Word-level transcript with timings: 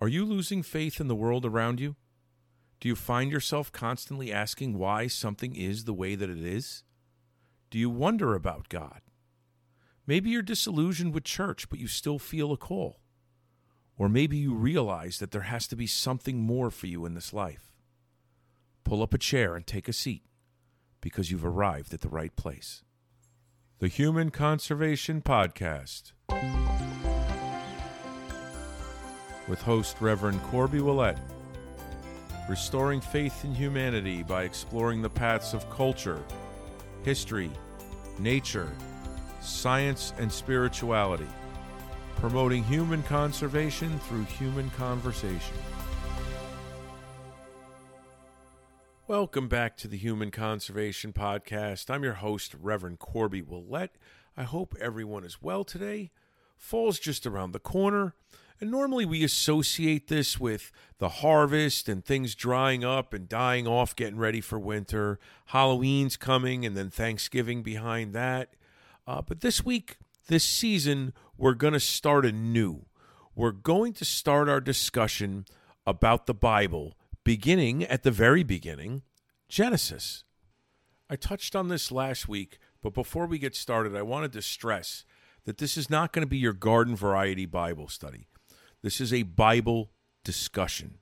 Are 0.00 0.08
you 0.08 0.24
losing 0.24 0.62
faith 0.62 0.98
in 0.98 1.08
the 1.08 1.14
world 1.14 1.44
around 1.44 1.78
you? 1.78 1.96
Do 2.80 2.88
you 2.88 2.96
find 2.96 3.30
yourself 3.30 3.70
constantly 3.70 4.32
asking 4.32 4.78
why 4.78 5.06
something 5.08 5.54
is 5.54 5.84
the 5.84 5.92
way 5.92 6.14
that 6.14 6.30
it 6.30 6.38
is? 6.42 6.84
Do 7.70 7.78
you 7.78 7.90
wonder 7.90 8.34
about 8.34 8.70
God? 8.70 9.02
Maybe 10.06 10.30
you're 10.30 10.40
disillusioned 10.40 11.12
with 11.12 11.24
church, 11.24 11.68
but 11.68 11.78
you 11.78 11.86
still 11.86 12.18
feel 12.18 12.50
a 12.50 12.56
call. 12.56 13.00
Or 13.98 14.08
maybe 14.08 14.38
you 14.38 14.54
realize 14.54 15.18
that 15.18 15.32
there 15.32 15.42
has 15.42 15.66
to 15.68 15.76
be 15.76 15.86
something 15.86 16.38
more 16.38 16.70
for 16.70 16.86
you 16.86 17.04
in 17.04 17.12
this 17.12 17.34
life. 17.34 17.70
Pull 18.84 19.02
up 19.02 19.12
a 19.12 19.18
chair 19.18 19.54
and 19.54 19.66
take 19.66 19.86
a 19.86 19.92
seat 19.92 20.24
because 21.02 21.30
you've 21.30 21.44
arrived 21.44 21.92
at 21.92 22.00
the 22.00 22.08
right 22.08 22.34
place. 22.34 22.82
The 23.78 23.88
Human 23.88 24.30
Conservation 24.30 25.20
Podcast 25.20 26.12
with 29.50 29.60
host 29.60 29.96
Reverend 30.00 30.40
Corbiey 30.44 30.80
Willett, 30.80 31.18
restoring 32.48 33.00
faith 33.00 33.44
in 33.44 33.52
humanity 33.52 34.22
by 34.22 34.44
exploring 34.44 35.02
the 35.02 35.10
paths 35.10 35.54
of 35.54 35.68
culture, 35.68 36.22
history, 37.02 37.50
nature, 38.20 38.70
science, 39.40 40.14
and 40.18 40.30
spirituality, 40.30 41.26
promoting 42.14 42.62
human 42.62 43.02
conservation 43.02 43.98
through 43.98 44.22
human 44.24 44.70
conversation. 44.70 45.56
Welcome 49.08 49.48
back 49.48 49.76
to 49.78 49.88
the 49.88 49.98
Human 49.98 50.30
Conservation 50.30 51.12
Podcast. 51.12 51.90
I'm 51.90 52.04
your 52.04 52.14
host, 52.14 52.54
Reverend 52.54 53.00
Corbiey 53.00 53.44
Willett. 53.44 53.96
I 54.36 54.44
hope 54.44 54.76
everyone 54.80 55.24
is 55.24 55.42
well 55.42 55.64
today. 55.64 56.12
Fall's 56.56 57.00
just 57.00 57.26
around 57.26 57.50
the 57.50 57.58
corner, 57.58 58.14
and 58.60 58.70
normally 58.70 59.06
we 59.06 59.24
associate 59.24 60.08
this 60.08 60.38
with 60.38 60.70
the 60.98 61.08
harvest 61.08 61.88
and 61.88 62.04
things 62.04 62.34
drying 62.34 62.84
up 62.84 63.14
and 63.14 63.28
dying 63.28 63.66
off, 63.66 63.96
getting 63.96 64.18
ready 64.18 64.40
for 64.40 64.58
winter. 64.58 65.18
Halloween's 65.46 66.16
coming, 66.16 66.66
and 66.66 66.76
then 66.76 66.90
Thanksgiving 66.90 67.62
behind 67.62 68.12
that. 68.12 68.54
Uh, 69.06 69.22
but 69.22 69.40
this 69.40 69.64
week, 69.64 69.96
this 70.28 70.44
season, 70.44 71.14
we're 71.38 71.54
going 71.54 71.72
to 71.72 71.80
start 71.80 72.26
anew. 72.26 72.84
We're 73.34 73.52
going 73.52 73.94
to 73.94 74.04
start 74.04 74.48
our 74.48 74.60
discussion 74.60 75.46
about 75.86 76.26
the 76.26 76.34
Bible, 76.34 76.98
beginning 77.24 77.84
at 77.84 78.02
the 78.02 78.10
very 78.10 78.42
beginning 78.42 79.02
Genesis. 79.48 80.24
I 81.08 81.16
touched 81.16 81.56
on 81.56 81.68
this 81.68 81.90
last 81.90 82.28
week, 82.28 82.58
but 82.82 82.92
before 82.92 83.26
we 83.26 83.38
get 83.38 83.56
started, 83.56 83.96
I 83.96 84.02
wanted 84.02 84.32
to 84.34 84.42
stress 84.42 85.04
that 85.44 85.58
this 85.58 85.76
is 85.78 85.88
not 85.88 86.12
going 86.12 86.22
to 86.22 86.28
be 86.28 86.36
your 86.36 86.52
garden 86.52 86.94
variety 86.94 87.46
Bible 87.46 87.88
study. 87.88 88.28
This 88.82 89.00
is 89.00 89.12
a 89.12 89.22
Bible 89.22 89.90
discussion. 90.24 90.98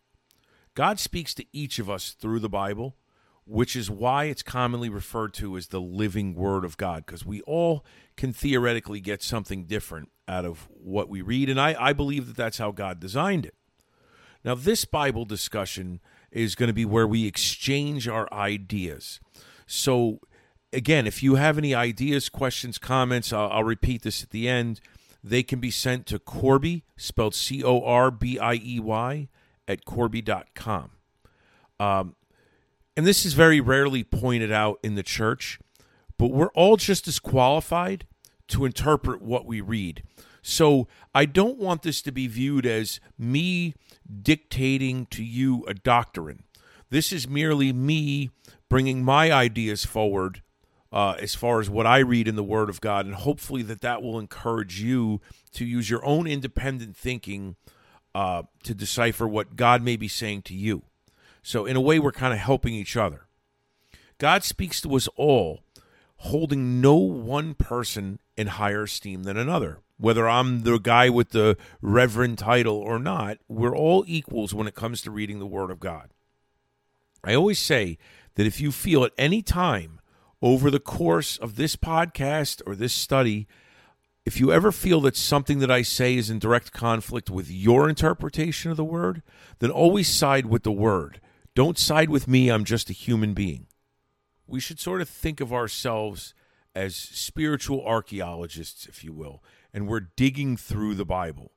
God 0.74 0.98
speaks 0.98 1.34
to 1.34 1.44
each 1.52 1.78
of 1.78 1.88
us 1.88 2.10
through 2.10 2.40
the 2.40 2.48
Bible, 2.48 2.96
which 3.44 3.74
is 3.74 3.90
why 3.90 4.24
it's 4.24 4.42
commonly 4.42 4.88
referred 4.88 5.32
to 5.34 5.56
as 5.56 5.68
the 5.68 5.80
living 5.80 6.34
Word 6.34 6.64
of 6.64 6.76
God, 6.76 7.06
because 7.06 7.24
we 7.24 7.40
all 7.42 7.84
can 8.16 8.32
theoretically 8.32 9.00
get 9.00 9.22
something 9.22 9.64
different 9.64 10.10
out 10.26 10.44
of 10.44 10.68
what 10.70 11.08
we 11.08 11.22
read. 11.22 11.48
And 11.48 11.60
I, 11.60 11.74
I 11.78 11.92
believe 11.92 12.26
that 12.26 12.36
that's 12.36 12.58
how 12.58 12.70
God 12.70 13.00
designed 13.00 13.46
it. 13.46 13.54
Now, 14.44 14.54
this 14.54 14.84
Bible 14.84 15.24
discussion 15.24 16.00
is 16.30 16.54
going 16.54 16.68
to 16.68 16.74
be 16.74 16.84
where 16.84 17.06
we 17.06 17.26
exchange 17.26 18.06
our 18.06 18.32
ideas. 18.32 19.18
So, 19.66 20.20
again, 20.72 21.06
if 21.06 21.22
you 21.22 21.36
have 21.36 21.58
any 21.58 21.74
ideas, 21.74 22.28
questions, 22.28 22.78
comments, 22.78 23.32
I'll, 23.32 23.50
I'll 23.50 23.64
repeat 23.64 24.02
this 24.02 24.22
at 24.22 24.30
the 24.30 24.48
end. 24.48 24.80
They 25.28 25.42
can 25.42 25.60
be 25.60 25.70
sent 25.70 26.06
to 26.06 26.18
Corbiey, 26.18 26.84
spelled 26.96 27.34
C 27.34 27.62
O 27.62 27.82
R 27.82 28.10
B 28.10 28.38
I 28.38 28.54
E 28.54 28.80
Y, 28.80 29.28
at 29.66 29.84
Corbiey.com. 29.84 30.90
Um, 31.78 32.16
and 32.96 33.06
this 33.06 33.26
is 33.26 33.34
very 33.34 33.60
rarely 33.60 34.02
pointed 34.02 34.50
out 34.50 34.78
in 34.82 34.94
the 34.94 35.02
church, 35.02 35.60
but 36.16 36.28
we're 36.28 36.52
all 36.52 36.78
just 36.78 37.06
as 37.06 37.18
qualified 37.18 38.06
to 38.48 38.64
interpret 38.64 39.20
what 39.20 39.44
we 39.44 39.60
read. 39.60 40.02
So 40.40 40.88
I 41.14 41.26
don't 41.26 41.58
want 41.58 41.82
this 41.82 42.00
to 42.02 42.12
be 42.12 42.26
viewed 42.26 42.64
as 42.64 42.98
me 43.18 43.74
dictating 44.22 45.04
to 45.10 45.22
you 45.22 45.62
a 45.68 45.74
doctrine. 45.74 46.44
This 46.88 47.12
is 47.12 47.28
merely 47.28 47.70
me 47.70 48.30
bringing 48.70 49.04
my 49.04 49.30
ideas 49.30 49.84
forward 49.84 50.40
uh, 50.92 51.16
as 51.18 51.34
far 51.34 51.60
as 51.60 51.68
what 51.68 51.86
I 51.86 51.98
read 51.98 52.28
in 52.28 52.36
the 52.36 52.42
Word 52.42 52.68
of 52.68 52.80
God, 52.80 53.06
and 53.06 53.14
hopefully 53.14 53.62
that 53.62 53.80
that 53.82 54.02
will 54.02 54.18
encourage 54.18 54.80
you 54.80 55.20
to 55.52 55.64
use 55.64 55.90
your 55.90 56.04
own 56.04 56.26
independent 56.26 56.96
thinking 56.96 57.56
uh, 58.14 58.44
to 58.64 58.74
decipher 58.74 59.28
what 59.28 59.56
God 59.56 59.82
may 59.82 59.96
be 59.96 60.08
saying 60.08 60.42
to 60.42 60.54
you. 60.54 60.82
So, 61.42 61.66
in 61.66 61.76
a 61.76 61.80
way, 61.80 61.98
we're 61.98 62.12
kind 62.12 62.32
of 62.32 62.38
helping 62.38 62.74
each 62.74 62.96
other. 62.96 63.26
God 64.18 64.42
speaks 64.42 64.80
to 64.80 64.96
us 64.96 65.08
all, 65.16 65.60
holding 66.16 66.80
no 66.80 66.96
one 66.96 67.54
person 67.54 68.18
in 68.36 68.48
higher 68.48 68.84
esteem 68.84 69.24
than 69.24 69.36
another. 69.36 69.80
Whether 69.98 70.28
I'm 70.28 70.62
the 70.62 70.78
guy 70.78 71.08
with 71.08 71.30
the 71.30 71.56
reverend 71.82 72.38
title 72.38 72.76
or 72.76 72.98
not, 72.98 73.38
we're 73.48 73.76
all 73.76 74.04
equals 74.06 74.54
when 74.54 74.66
it 74.66 74.74
comes 74.74 75.02
to 75.02 75.10
reading 75.10 75.38
the 75.38 75.46
Word 75.46 75.70
of 75.70 75.80
God. 75.80 76.10
I 77.22 77.34
always 77.34 77.58
say 77.58 77.98
that 78.36 78.46
if 78.46 78.60
you 78.60 78.70
feel 78.72 79.04
at 79.04 79.12
any 79.18 79.42
time 79.42 79.97
over 80.40 80.70
the 80.70 80.80
course 80.80 81.36
of 81.36 81.56
this 81.56 81.76
podcast 81.76 82.62
or 82.66 82.74
this 82.74 82.92
study, 82.92 83.46
if 84.24 84.38
you 84.38 84.52
ever 84.52 84.70
feel 84.70 85.00
that 85.00 85.16
something 85.16 85.58
that 85.60 85.70
I 85.70 85.82
say 85.82 86.16
is 86.16 86.30
in 86.30 86.38
direct 86.38 86.72
conflict 86.72 87.30
with 87.30 87.50
your 87.50 87.88
interpretation 87.88 88.70
of 88.70 88.76
the 88.76 88.84
Word, 88.84 89.22
then 89.58 89.70
always 89.70 90.08
side 90.08 90.46
with 90.46 90.64
the 90.64 90.72
Word. 90.72 91.20
Don't 91.54 91.78
side 91.78 92.10
with 92.10 92.28
me, 92.28 92.50
I'm 92.50 92.64
just 92.64 92.90
a 92.90 92.92
human 92.92 93.34
being. 93.34 93.66
We 94.46 94.60
should 94.60 94.80
sort 94.80 95.00
of 95.00 95.08
think 95.08 95.40
of 95.40 95.52
ourselves 95.52 96.34
as 96.74 96.94
spiritual 96.94 97.84
archaeologists, 97.84 98.86
if 98.86 99.02
you 99.02 99.12
will, 99.12 99.42
and 99.72 99.88
we're 99.88 100.08
digging 100.14 100.56
through 100.56 100.94
the 100.94 101.04
Bible. 101.04 101.52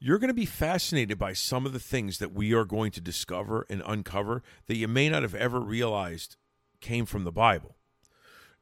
You're 0.00 0.18
going 0.18 0.28
to 0.28 0.34
be 0.34 0.46
fascinated 0.46 1.18
by 1.18 1.34
some 1.34 1.64
of 1.64 1.72
the 1.72 1.78
things 1.78 2.18
that 2.18 2.32
we 2.32 2.52
are 2.52 2.64
going 2.64 2.90
to 2.92 3.00
discover 3.00 3.66
and 3.70 3.82
uncover 3.86 4.42
that 4.66 4.76
you 4.76 4.88
may 4.88 5.08
not 5.08 5.22
have 5.22 5.34
ever 5.34 5.60
realized 5.60 6.36
came 6.80 7.06
from 7.06 7.24
the 7.24 7.32
Bible. 7.32 7.76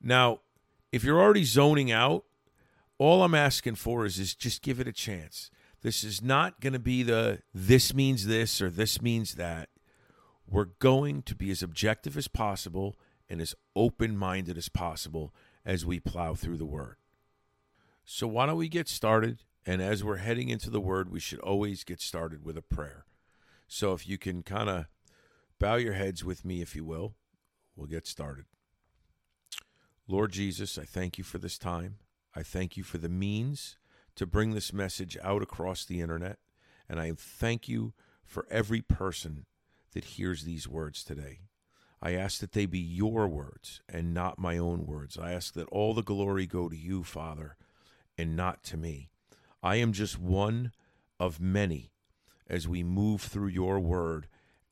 Now, 0.02 0.40
if 0.90 1.04
you're 1.04 1.20
already 1.20 1.44
zoning 1.44 1.92
out, 1.92 2.24
all 2.98 3.22
I'm 3.22 3.34
asking 3.34 3.76
for 3.76 4.04
is, 4.04 4.18
is 4.18 4.34
just 4.34 4.62
give 4.62 4.80
it 4.80 4.88
a 4.88 4.92
chance. 4.92 5.50
This 5.82 6.04
is 6.04 6.22
not 6.22 6.60
going 6.60 6.72
to 6.72 6.78
be 6.78 7.02
the 7.02 7.40
this 7.52 7.94
means 7.94 8.26
this 8.26 8.60
or 8.60 8.70
this 8.70 9.02
means 9.02 9.34
that. 9.34 9.68
We're 10.48 10.66
going 10.80 11.22
to 11.22 11.34
be 11.34 11.50
as 11.50 11.62
objective 11.62 12.16
as 12.16 12.28
possible 12.28 12.96
and 13.28 13.40
as 13.40 13.54
open 13.74 14.16
minded 14.16 14.58
as 14.58 14.68
possible 14.68 15.34
as 15.64 15.86
we 15.86 15.98
plow 15.98 16.34
through 16.34 16.58
the 16.58 16.66
Word. 16.66 16.96
So, 18.04 18.26
why 18.26 18.46
don't 18.46 18.56
we 18.56 18.69
get 18.69 18.88
started? 18.88 19.44
And 19.64 19.80
as 19.80 20.04
we're 20.04 20.16
heading 20.16 20.48
into 20.48 20.70
the 20.70 20.80
Word, 20.80 21.10
we 21.10 21.20
should 21.20 21.38
always 21.40 21.84
get 21.84 22.00
started 22.00 22.44
with 22.44 22.58
a 22.58 22.62
prayer. 22.62 23.06
So, 23.66 23.92
if 23.94 24.06
you 24.06 24.19
can 24.19 24.42
kind 24.42 24.69
of 24.69 24.86
bow 25.58 25.76
your 25.76 25.94
heads 25.94 26.24
with 26.24 26.44
me, 26.44 26.60
if 26.60 26.76
you 26.76 26.84
will, 26.84 27.14
we'll 27.74 27.86
get 27.86 28.06
started. 28.06 28.44
Lord 30.08 30.32
Jesus, 30.32 30.78
I 30.78 30.84
thank 30.84 31.16
you 31.16 31.24
for 31.24 31.38
this 31.38 31.58
time. 31.58 31.96
I 32.34 32.42
thank 32.42 32.76
you 32.76 32.82
for 32.82 32.98
the 32.98 33.08
means 33.08 33.76
to 34.16 34.26
bring 34.26 34.52
this 34.52 34.72
message 34.72 35.16
out 35.22 35.42
across 35.42 35.84
the 35.84 36.00
internet. 36.00 36.38
And 36.88 37.00
I 37.00 37.12
thank 37.16 37.68
you 37.68 37.94
for 38.24 38.46
every 38.50 38.80
person 38.82 39.46
that 39.92 40.04
hears 40.04 40.44
these 40.44 40.68
words 40.68 41.04
today. 41.04 41.40
I 42.02 42.14
ask 42.14 42.40
that 42.40 42.52
they 42.52 42.66
be 42.66 42.80
your 42.80 43.28
words 43.28 43.80
and 43.88 44.12
not 44.12 44.38
my 44.38 44.58
own 44.58 44.86
words. 44.86 45.16
I 45.16 45.32
ask 45.32 45.54
that 45.54 45.68
all 45.68 45.94
the 45.94 46.02
glory 46.02 46.46
go 46.46 46.69
to 46.69 46.76
you, 46.76 47.04
Father, 47.04 47.56
and 48.19 48.34
not 48.34 48.64
to 48.64 48.76
me. 48.76 49.08
I 49.62 49.76
am 49.76 49.92
just 49.92 50.19
one 50.19 50.72
of 51.20 51.40
many 51.40 51.92
as 52.48 52.66
we 52.66 52.82
move 52.82 53.20
through 53.20 53.48
your 53.48 53.78
word 53.78 54.26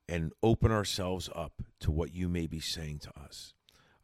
and 0.09 0.33
open 0.43 0.73
ourselves 0.73 1.31
up 1.35 1.63
to 1.79 1.93
what 1.93 2.13
you 2.13 2.29
may 2.29 2.49
be 2.49 2.59
saying 2.59 2.99
to 2.99 3.13
us. 3.17 3.55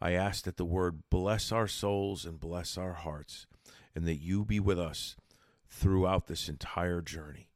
I 0.01 0.13
ask 0.13 0.45
that 0.45 0.57
the 0.57 0.65
word 0.65 1.03
bless 1.11 1.53
our 1.53 1.67
souls 1.67 2.25
and 2.25 2.39
bless 2.39 2.77
our 2.77 2.93
hearts, 2.93 3.47
and 3.95 4.07
that 4.07 4.21
you 4.21 4.45
be 4.45 4.61
with 4.61 4.79
us 4.79 5.17
throughout 5.69 6.27
this 6.27 6.49
entire 6.49 7.01
journey. 7.01 7.49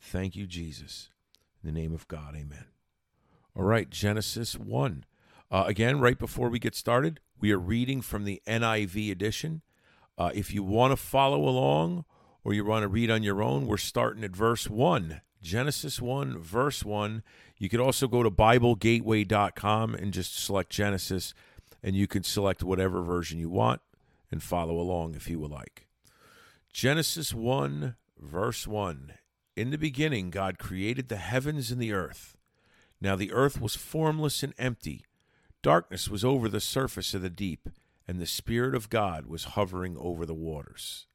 Thank 0.00 0.34
you, 0.34 0.46
Jesus. 0.46 1.10
In 1.62 1.72
the 1.72 1.80
name 1.80 1.94
of 1.94 2.08
God, 2.08 2.34
amen. 2.34 2.66
All 3.54 3.64
right, 3.64 3.88
Genesis 3.88 4.58
1. 4.58 5.04
Uh, 5.50 5.64
again, 5.66 6.00
right 6.00 6.18
before 6.18 6.48
we 6.48 6.58
get 6.58 6.74
started, 6.74 7.20
we 7.38 7.52
are 7.52 7.58
reading 7.58 8.00
from 8.00 8.24
the 8.24 8.42
NIV 8.46 9.10
edition. 9.10 9.62
Uh, 10.16 10.30
if 10.34 10.52
you 10.52 10.62
want 10.62 10.92
to 10.92 10.96
follow 10.96 11.48
along 11.48 12.04
or 12.42 12.54
you 12.54 12.64
want 12.64 12.82
to 12.82 12.88
read 12.88 13.10
on 13.10 13.22
your 13.22 13.42
own, 13.42 13.66
we're 13.66 13.76
starting 13.76 14.24
at 14.24 14.34
verse 14.34 14.68
1. 14.68 15.20
Genesis 15.42 16.00
1, 16.00 16.38
verse 16.38 16.84
1. 16.84 17.22
You 17.58 17.68
could 17.68 17.80
also 17.80 18.08
go 18.08 18.22
to 18.22 18.30
BibleGateway.com 18.30 19.94
and 19.94 20.12
just 20.12 20.42
select 20.42 20.70
Genesis, 20.70 21.34
and 21.82 21.96
you 21.96 22.06
can 22.06 22.22
select 22.22 22.62
whatever 22.62 23.02
version 23.02 23.38
you 23.38 23.50
want 23.50 23.80
and 24.30 24.42
follow 24.42 24.78
along 24.78 25.14
if 25.14 25.28
you 25.28 25.38
would 25.40 25.50
like. 25.50 25.88
Genesis 26.72 27.34
1, 27.34 27.96
verse 28.18 28.66
1. 28.66 29.12
In 29.56 29.70
the 29.70 29.78
beginning, 29.78 30.30
God 30.30 30.58
created 30.58 31.08
the 31.08 31.16
heavens 31.16 31.70
and 31.70 31.80
the 31.80 31.92
earth. 31.92 32.36
Now 33.00 33.16
the 33.16 33.32
earth 33.32 33.60
was 33.60 33.76
formless 33.76 34.42
and 34.42 34.54
empty. 34.58 35.04
Darkness 35.62 36.08
was 36.08 36.24
over 36.24 36.48
the 36.48 36.60
surface 36.60 37.14
of 37.14 37.22
the 37.22 37.30
deep, 37.30 37.68
and 38.08 38.18
the 38.18 38.26
Spirit 38.26 38.74
of 38.74 38.88
God 38.88 39.26
was 39.26 39.44
hovering 39.44 39.96
over 39.98 40.24
the 40.24 40.34
waters. 40.34 41.06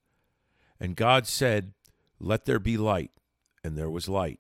And 0.80 0.96
God 0.96 1.26
said, 1.26 1.74
Let 2.20 2.46
there 2.46 2.60
be 2.60 2.78
light. 2.78 3.12
And 3.64 3.78
there 3.78 3.90
was 3.90 4.08
light. 4.08 4.40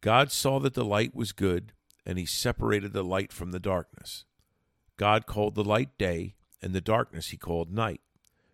God 0.00 0.30
saw 0.30 0.58
that 0.60 0.74
the 0.74 0.84
light 0.84 1.14
was 1.14 1.32
good, 1.32 1.72
and 2.04 2.18
he 2.18 2.26
separated 2.26 2.92
the 2.92 3.04
light 3.04 3.32
from 3.32 3.52
the 3.52 3.60
darkness. 3.60 4.24
God 4.98 5.26
called 5.26 5.54
the 5.54 5.64
light 5.64 5.96
day, 5.96 6.34
and 6.60 6.74
the 6.74 6.80
darkness 6.80 7.28
he 7.28 7.36
called 7.38 7.72
night. 7.72 8.02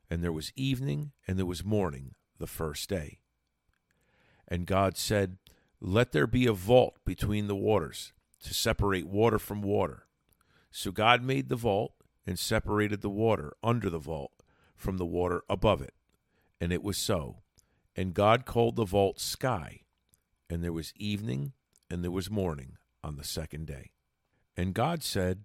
And 0.08 0.22
there 0.22 0.30
was 0.30 0.52
evening, 0.54 1.10
and 1.26 1.38
there 1.38 1.46
was 1.46 1.64
morning, 1.64 2.14
the 2.38 2.46
first 2.46 2.88
day. 2.88 3.18
And 4.46 4.66
God 4.66 4.96
said, 4.96 5.38
Let 5.80 6.12
there 6.12 6.26
be 6.26 6.46
a 6.46 6.52
vault 6.52 6.98
between 7.04 7.48
the 7.48 7.56
waters, 7.56 8.12
to 8.44 8.52
separate 8.52 9.08
water 9.08 9.38
from 9.38 9.62
water. 9.62 10.06
So 10.70 10.92
God 10.92 11.22
made 11.22 11.48
the 11.48 11.56
vault, 11.56 11.94
and 12.26 12.38
separated 12.38 13.00
the 13.00 13.10
water 13.10 13.54
under 13.62 13.90
the 13.90 13.98
vault 13.98 14.32
from 14.76 14.98
the 14.98 15.06
water 15.06 15.42
above 15.48 15.80
it. 15.80 15.94
And 16.60 16.72
it 16.72 16.82
was 16.82 16.98
so. 16.98 17.38
And 17.96 18.14
God 18.14 18.44
called 18.44 18.76
the 18.76 18.84
vault 18.84 19.20
sky. 19.20 19.80
And 20.50 20.62
there 20.62 20.72
was 20.72 20.92
evening, 20.96 21.52
and 21.90 22.04
there 22.04 22.10
was 22.10 22.30
morning 22.30 22.76
on 23.02 23.16
the 23.16 23.24
second 23.24 23.66
day. 23.66 23.92
And 24.56 24.74
God 24.74 25.02
said, 25.02 25.44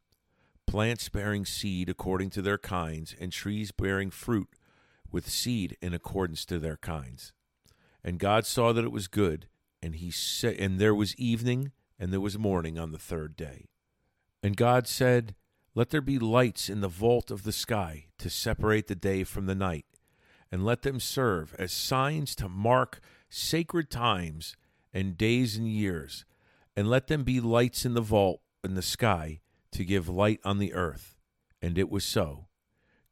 plants 0.67 1.09
bearing 1.09 1.45
seed 1.45 1.89
according 1.89 2.29
to 2.31 2.41
their 2.41 2.57
kinds, 2.57 3.15
and 3.19 3.31
trees 3.31 3.71
bearing 3.71 4.09
fruit 4.09 4.49
with 5.11 5.29
seed 5.29 5.77
in 5.81 5.93
accordance 5.93 6.45
to 6.45 6.59
their 6.59 6.77
kinds. 6.77 7.33
And 8.03 8.19
God 8.19 8.45
saw 8.45 8.71
that 8.73 8.85
it 8.85 8.91
was 8.91 9.07
good, 9.07 9.47
and 9.81 9.95
he 9.95 10.11
said, 10.11 10.55
and 10.55 10.79
there 10.79 10.95
was 10.95 11.15
evening, 11.17 11.71
and 11.99 12.11
there 12.11 12.21
was 12.21 12.37
morning 12.37 12.79
on 12.79 12.91
the 12.91 12.97
third 12.97 13.35
day. 13.35 13.65
And 14.41 14.57
God 14.57 14.87
said, 14.87 15.35
Let 15.75 15.89
there 15.89 16.01
be 16.01 16.17
lights 16.17 16.69
in 16.69 16.81
the 16.81 16.87
vault 16.87 17.29
of 17.29 17.43
the 17.43 17.51
sky 17.51 18.05
to 18.17 18.29
separate 18.29 18.87
the 18.87 18.95
day 18.95 19.23
from 19.23 19.45
the 19.45 19.55
night, 19.55 19.85
and 20.51 20.65
let 20.65 20.81
them 20.81 20.99
serve 20.99 21.53
as 21.59 21.71
signs 21.71 22.35
to 22.35 22.49
mark 22.49 23.01
sacred 23.29 23.89
times 23.89 24.55
and 24.93 25.17
days 25.17 25.57
and 25.57 25.67
years, 25.67 26.25
and 26.75 26.89
let 26.89 27.07
them 27.07 27.23
be 27.23 27.39
lights 27.39 27.85
in 27.85 27.93
the 27.93 28.01
vault 28.01 28.41
in 28.63 28.75
the 28.75 28.81
sky 28.81 29.40
to 29.71 29.85
give 29.85 30.09
light 30.09 30.39
on 30.43 30.57
the 30.57 30.73
earth. 30.73 31.15
And 31.61 31.77
it 31.77 31.89
was 31.89 32.03
so. 32.03 32.47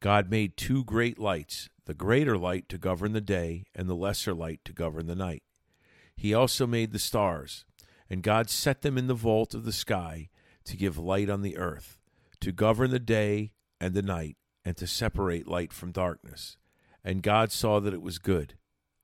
God 0.00 0.30
made 0.30 0.56
two 0.56 0.84
great 0.84 1.18
lights, 1.18 1.68
the 1.84 1.94
greater 1.94 2.38
light 2.38 2.68
to 2.70 2.78
govern 2.78 3.12
the 3.12 3.20
day, 3.20 3.64
and 3.74 3.88
the 3.88 3.94
lesser 3.94 4.32
light 4.32 4.60
to 4.64 4.72
govern 4.72 5.06
the 5.06 5.14
night. 5.14 5.42
He 6.16 6.34
also 6.34 6.66
made 6.66 6.92
the 6.92 6.98
stars, 6.98 7.64
and 8.08 8.22
God 8.22 8.50
set 8.50 8.82
them 8.82 8.98
in 8.98 9.06
the 9.06 9.14
vault 9.14 9.54
of 9.54 9.64
the 9.64 9.72
sky 9.72 10.28
to 10.64 10.76
give 10.76 10.98
light 10.98 11.30
on 11.30 11.42
the 11.42 11.56
earth, 11.56 12.00
to 12.40 12.52
govern 12.52 12.90
the 12.90 12.98
day 12.98 13.52
and 13.80 13.94
the 13.94 14.02
night, 14.02 14.36
and 14.64 14.76
to 14.76 14.86
separate 14.86 15.48
light 15.48 15.72
from 15.72 15.92
darkness. 15.92 16.56
And 17.02 17.22
God 17.22 17.52
saw 17.52 17.80
that 17.80 17.94
it 17.94 18.02
was 18.02 18.18
good. 18.18 18.54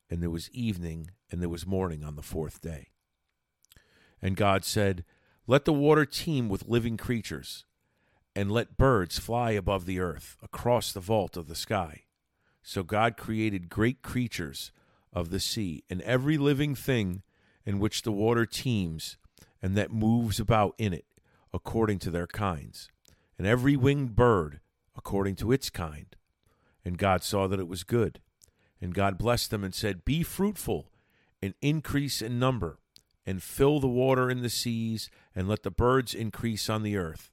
And 0.09 0.23
there 0.23 0.31
was 0.31 0.51
evening, 0.51 1.11
and 1.31 1.41
there 1.41 1.49
was 1.49 1.67
morning 1.67 2.05
on 2.05 2.15
the 2.15 2.23
fourth 2.23 2.61
day. 2.61 2.89
And 4.23 4.37
God 4.37 4.65
said, 4.65 5.05
Let 5.47 5.65
the 5.65 5.73
water 5.73 6.05
teem 6.05 6.49
with 6.49 6.69
living 6.69 6.97
creatures, 6.97 7.65
and 8.35 8.51
let 8.51 8.77
birds 8.77 9.19
fly 9.19 9.53
above 9.53 9.87
the 9.87 10.01
earth, 10.01 10.37
across 10.43 10.93
the 10.93 11.01
vault 11.01 11.37
of 11.37 11.47
the 11.47 11.55
sky. 11.55 12.03
So 12.63 12.83
God 12.83 13.17
created 13.17 13.69
great 13.69 14.03
creatures 14.03 14.73
of 15.13 15.31
the 15.31 15.39
sea, 15.39 15.85
and 15.89 16.03
every 16.03 16.37
living 16.37 16.75
thing 16.75 17.23
in 17.65 17.79
which 17.79 18.03
the 18.03 18.13
water 18.13 18.45
teems, 18.45 19.19
and 19.63 19.77
that 19.77 19.93
moves 19.93 20.41
about 20.41 20.75
in 20.79 20.93
it, 20.93 21.07
according 21.55 22.01
to 22.01 22.11
their 22.11 22.27
kinds, 22.27 22.89
and 23.39 23.47
every 23.47 23.77
winged 23.77 24.17
bird 24.17 24.61
according 24.97 25.37
to 25.37 25.53
its 25.53 25.71
kind. 25.71 26.17
And 26.85 26.99
God 26.99 27.23
saw 27.23 27.47
that 27.47 27.61
it 27.61 27.69
was 27.69 27.85
good. 27.85 28.21
And 28.81 28.95
God 28.95 29.19
blessed 29.19 29.51
them 29.51 29.65
and 29.65 29.75
said, 29.75 30.05
Be 30.05 30.23
fruitful 30.23 30.91
and 31.41 31.55
increase 31.61 32.21
in 32.21 32.39
number, 32.39 32.79
and 33.27 33.43
fill 33.43 33.81
the 33.81 33.89
water 33.89 34.31
in 34.31 34.43
the 34.43 34.49
seas, 34.49 35.11
and 35.35 35.49
let 35.49 35.65
the 35.65 35.71
birds 35.71 36.15
increase 36.15 36.71
on 36.71 36.83
the 36.83 36.97
earth. 36.97 37.31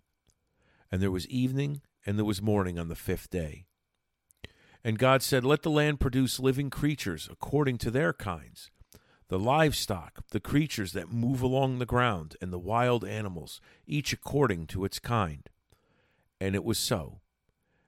And 0.92 1.01
there 1.01 1.12
was 1.12 1.28
evening, 1.28 1.81
and 2.06 2.18
there 2.18 2.25
was 2.25 2.42
morning 2.42 2.80
on 2.80 2.88
the 2.88 2.95
fifth 2.95 3.30
day. 3.30 3.66
And 4.84 5.00
God 5.00 5.22
said, 5.22 5.45
Let 5.45 5.62
the 5.62 5.69
land 5.69 6.00
produce 6.00 6.40
living 6.40 6.69
creatures 6.69 7.30
according 7.31 7.78
to 7.80 7.92
their 7.92 8.13
kinds 8.13 8.69
the 9.30 9.40
livestock, 9.40 10.19
the 10.30 10.40
creatures 10.40 10.94
that 10.94 11.12
move 11.12 11.42
along 11.42 11.80
the 11.80 11.88
ground, 11.88 12.36
and 12.40 12.54
the 12.54 12.60
wild 12.60 13.04
animals, 13.04 13.62
each 13.88 14.13
according 14.13 14.68
to 14.68 14.86
its 14.86 15.00
kind. 15.00 15.50
And 16.40 16.54
it 16.54 16.63
was 16.63 16.78
so. 16.78 17.22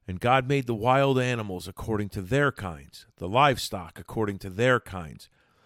And 0.07 0.19
God 0.19 0.48
made 0.48 0.66
the 0.66 0.74
wild 0.74 1.19
animals 1.19 1.68
according 1.68 2.10
to 2.10 2.22
their 2.22 2.52
kinds, 2.52 3.06
the 3.18 3.28
livestock 3.28 4.00
according 4.00 4.40
to 4.40 4.50
their 4.50 4.80
kinds, 4.80 5.30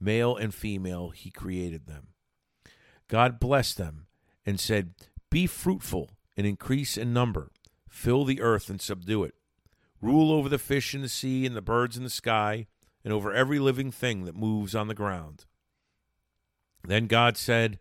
Male 0.00 0.36
and 0.36 0.54
female, 0.54 1.10
he 1.10 1.30
created 1.30 1.86
them. 1.86 2.08
God 3.08 3.40
blessed 3.40 3.78
them 3.78 4.06
and 4.46 4.60
said, 4.60 4.94
Be 5.30 5.46
fruitful 5.46 6.10
and 6.36 6.46
increase 6.46 6.96
in 6.96 7.12
number, 7.12 7.50
fill 7.88 8.24
the 8.24 8.40
earth 8.40 8.68
and 8.70 8.80
subdue 8.80 9.24
it. 9.24 9.34
Rule 10.00 10.30
over 10.30 10.48
the 10.48 10.58
fish 10.58 10.94
in 10.94 11.02
the 11.02 11.08
sea 11.08 11.44
and 11.44 11.56
the 11.56 11.62
birds 11.62 11.96
in 11.96 12.04
the 12.04 12.10
sky 12.10 12.66
and 13.04 13.12
over 13.12 13.32
every 13.32 13.58
living 13.58 13.90
thing 13.90 14.24
that 14.24 14.36
moves 14.36 14.74
on 14.74 14.88
the 14.88 14.94
ground. 14.94 15.46
Then 16.84 17.06
God 17.06 17.36
said, 17.36 17.78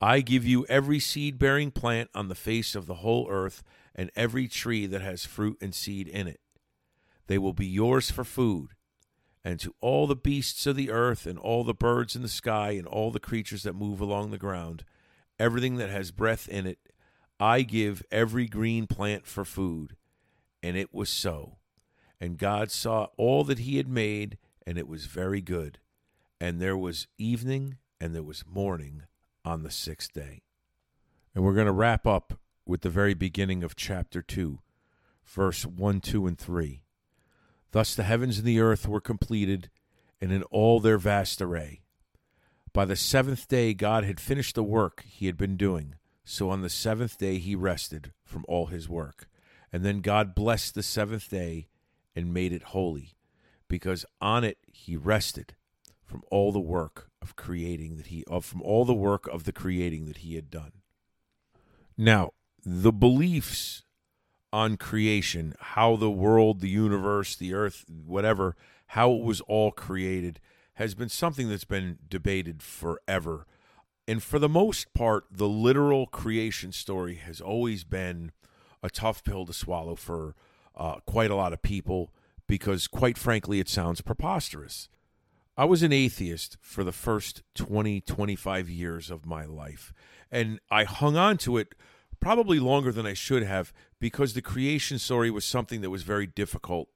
I 0.00 0.20
give 0.20 0.46
you 0.46 0.64
every 0.66 0.98
seed 0.98 1.38
bearing 1.38 1.70
plant 1.70 2.10
on 2.14 2.28
the 2.28 2.34
face 2.34 2.74
of 2.74 2.86
the 2.86 2.96
whole 2.96 3.26
earth, 3.28 3.62
and 3.94 4.10
every 4.16 4.48
tree 4.48 4.86
that 4.86 5.02
has 5.02 5.26
fruit 5.26 5.58
and 5.60 5.74
seed 5.74 6.08
in 6.08 6.26
it. 6.26 6.40
They 7.26 7.36
will 7.36 7.52
be 7.52 7.66
yours 7.66 8.10
for 8.10 8.24
food. 8.24 8.70
And 9.44 9.58
to 9.60 9.74
all 9.80 10.06
the 10.06 10.16
beasts 10.16 10.66
of 10.66 10.76
the 10.76 10.90
earth, 10.90 11.26
and 11.26 11.38
all 11.38 11.64
the 11.64 11.74
birds 11.74 12.14
in 12.14 12.22
the 12.22 12.28
sky, 12.28 12.72
and 12.72 12.86
all 12.86 13.10
the 13.10 13.20
creatures 13.20 13.62
that 13.62 13.74
move 13.74 14.00
along 14.00 14.30
the 14.30 14.38
ground, 14.38 14.84
everything 15.38 15.76
that 15.76 15.88
has 15.90 16.10
breath 16.10 16.48
in 16.48 16.66
it, 16.66 16.78
I 17.38 17.62
give 17.62 18.02
every 18.10 18.46
green 18.46 18.86
plant 18.86 19.26
for 19.26 19.44
food. 19.44 19.96
And 20.62 20.76
it 20.76 20.92
was 20.92 21.08
so. 21.08 21.56
And 22.20 22.36
God 22.36 22.70
saw 22.70 23.06
all 23.16 23.44
that 23.44 23.60
he 23.60 23.78
had 23.78 23.88
made, 23.88 24.36
and 24.66 24.76
it 24.76 24.86
was 24.86 25.06
very 25.06 25.40
good. 25.40 25.78
And 26.38 26.60
there 26.60 26.76
was 26.76 27.06
evening 27.16 27.78
and 28.00 28.14
there 28.14 28.22
was 28.22 28.44
morning 28.46 29.04
on 29.44 29.62
the 29.62 29.70
sixth 29.70 30.12
day. 30.12 30.42
And 31.34 31.44
we're 31.44 31.54
going 31.54 31.66
to 31.66 31.72
wrap 31.72 32.06
up 32.06 32.38
with 32.66 32.82
the 32.82 32.90
very 32.90 33.14
beginning 33.14 33.62
of 33.62 33.76
chapter 33.76 34.22
2, 34.22 34.58
verse 35.24 35.64
1, 35.64 36.00
2, 36.00 36.26
and 36.26 36.38
3. 36.38 36.82
Thus 37.72 37.94
the 37.94 38.02
heavens 38.02 38.38
and 38.38 38.46
the 38.46 38.60
earth 38.60 38.88
were 38.88 39.00
completed, 39.00 39.70
and 40.20 40.32
in 40.32 40.42
all 40.44 40.80
their 40.80 40.98
vast 40.98 41.40
array. 41.40 41.82
By 42.72 42.84
the 42.84 42.96
seventh 42.96 43.48
day, 43.48 43.74
God 43.74 44.04
had 44.04 44.20
finished 44.20 44.54
the 44.54 44.62
work 44.62 45.04
he 45.06 45.26
had 45.26 45.36
been 45.36 45.56
doing. 45.56 45.94
So 46.24 46.50
on 46.50 46.62
the 46.62 46.68
seventh 46.68 47.18
day, 47.18 47.38
he 47.38 47.54
rested 47.54 48.12
from 48.24 48.44
all 48.46 48.66
his 48.66 48.88
work. 48.88 49.28
And 49.72 49.84
then 49.84 50.00
God 50.00 50.34
blessed 50.34 50.74
the 50.74 50.82
seventh 50.82 51.30
day 51.30 51.68
and 52.14 52.34
made 52.34 52.52
it 52.52 52.62
holy, 52.64 53.14
because 53.68 54.04
on 54.20 54.44
it 54.44 54.58
he 54.66 54.96
rested 54.96 55.54
from 56.04 56.22
all 56.30 56.52
the 56.52 56.60
work 56.60 57.08
of 57.22 57.36
creating 57.36 57.96
that 57.96 58.08
he 58.08 58.24
of 58.26 58.44
from 58.44 58.62
all 58.62 58.84
the 58.84 58.94
work 58.94 59.28
of 59.28 59.44
the 59.44 59.52
creating 59.52 60.06
that 60.06 60.18
he 60.18 60.34
had 60.34 60.50
done. 60.50 60.72
Now, 61.96 62.32
the 62.64 62.92
beliefs 62.92 63.84
on 64.52 64.76
creation, 64.76 65.54
how 65.58 65.96
the 65.96 66.10
world, 66.10 66.60
the 66.60 66.68
universe, 66.68 67.36
the 67.36 67.54
earth, 67.54 67.84
whatever, 67.88 68.56
how 68.88 69.12
it 69.12 69.22
was 69.22 69.40
all 69.42 69.70
created 69.70 70.40
has 70.74 70.94
been 70.94 71.08
something 71.08 71.48
that's 71.48 71.64
been 71.64 71.98
debated 72.08 72.62
forever. 72.62 73.46
And 74.08 74.22
for 74.22 74.38
the 74.38 74.48
most 74.48 74.92
part, 74.94 75.24
the 75.30 75.48
literal 75.48 76.06
creation 76.06 76.72
story 76.72 77.16
has 77.16 77.40
always 77.40 77.84
been 77.84 78.32
a 78.82 78.90
tough 78.90 79.22
pill 79.22 79.46
to 79.46 79.52
swallow 79.52 79.94
for 79.94 80.34
uh, 80.76 81.00
quite 81.06 81.30
a 81.30 81.36
lot 81.36 81.52
of 81.52 81.62
people 81.62 82.12
because, 82.46 82.88
quite 82.88 83.18
frankly, 83.18 83.60
it 83.60 83.68
sounds 83.68 84.00
preposterous. 84.00 84.88
I 85.56 85.66
was 85.66 85.82
an 85.82 85.92
atheist 85.92 86.56
for 86.60 86.82
the 86.82 86.92
first 86.92 87.42
20, 87.54 88.00
25 88.00 88.70
years 88.70 89.10
of 89.10 89.26
my 89.26 89.44
life, 89.44 89.92
and 90.32 90.58
I 90.70 90.84
hung 90.84 91.16
on 91.16 91.36
to 91.38 91.58
it 91.58 91.74
probably 92.20 92.60
longer 92.60 92.92
than 92.92 93.06
I 93.06 93.14
should 93.14 93.42
have 93.42 93.72
because 93.98 94.34
the 94.34 94.42
creation 94.42 94.98
story 94.98 95.30
was 95.30 95.44
something 95.44 95.80
that 95.80 95.90
was 95.90 96.02
very 96.02 96.26
difficult 96.26 96.88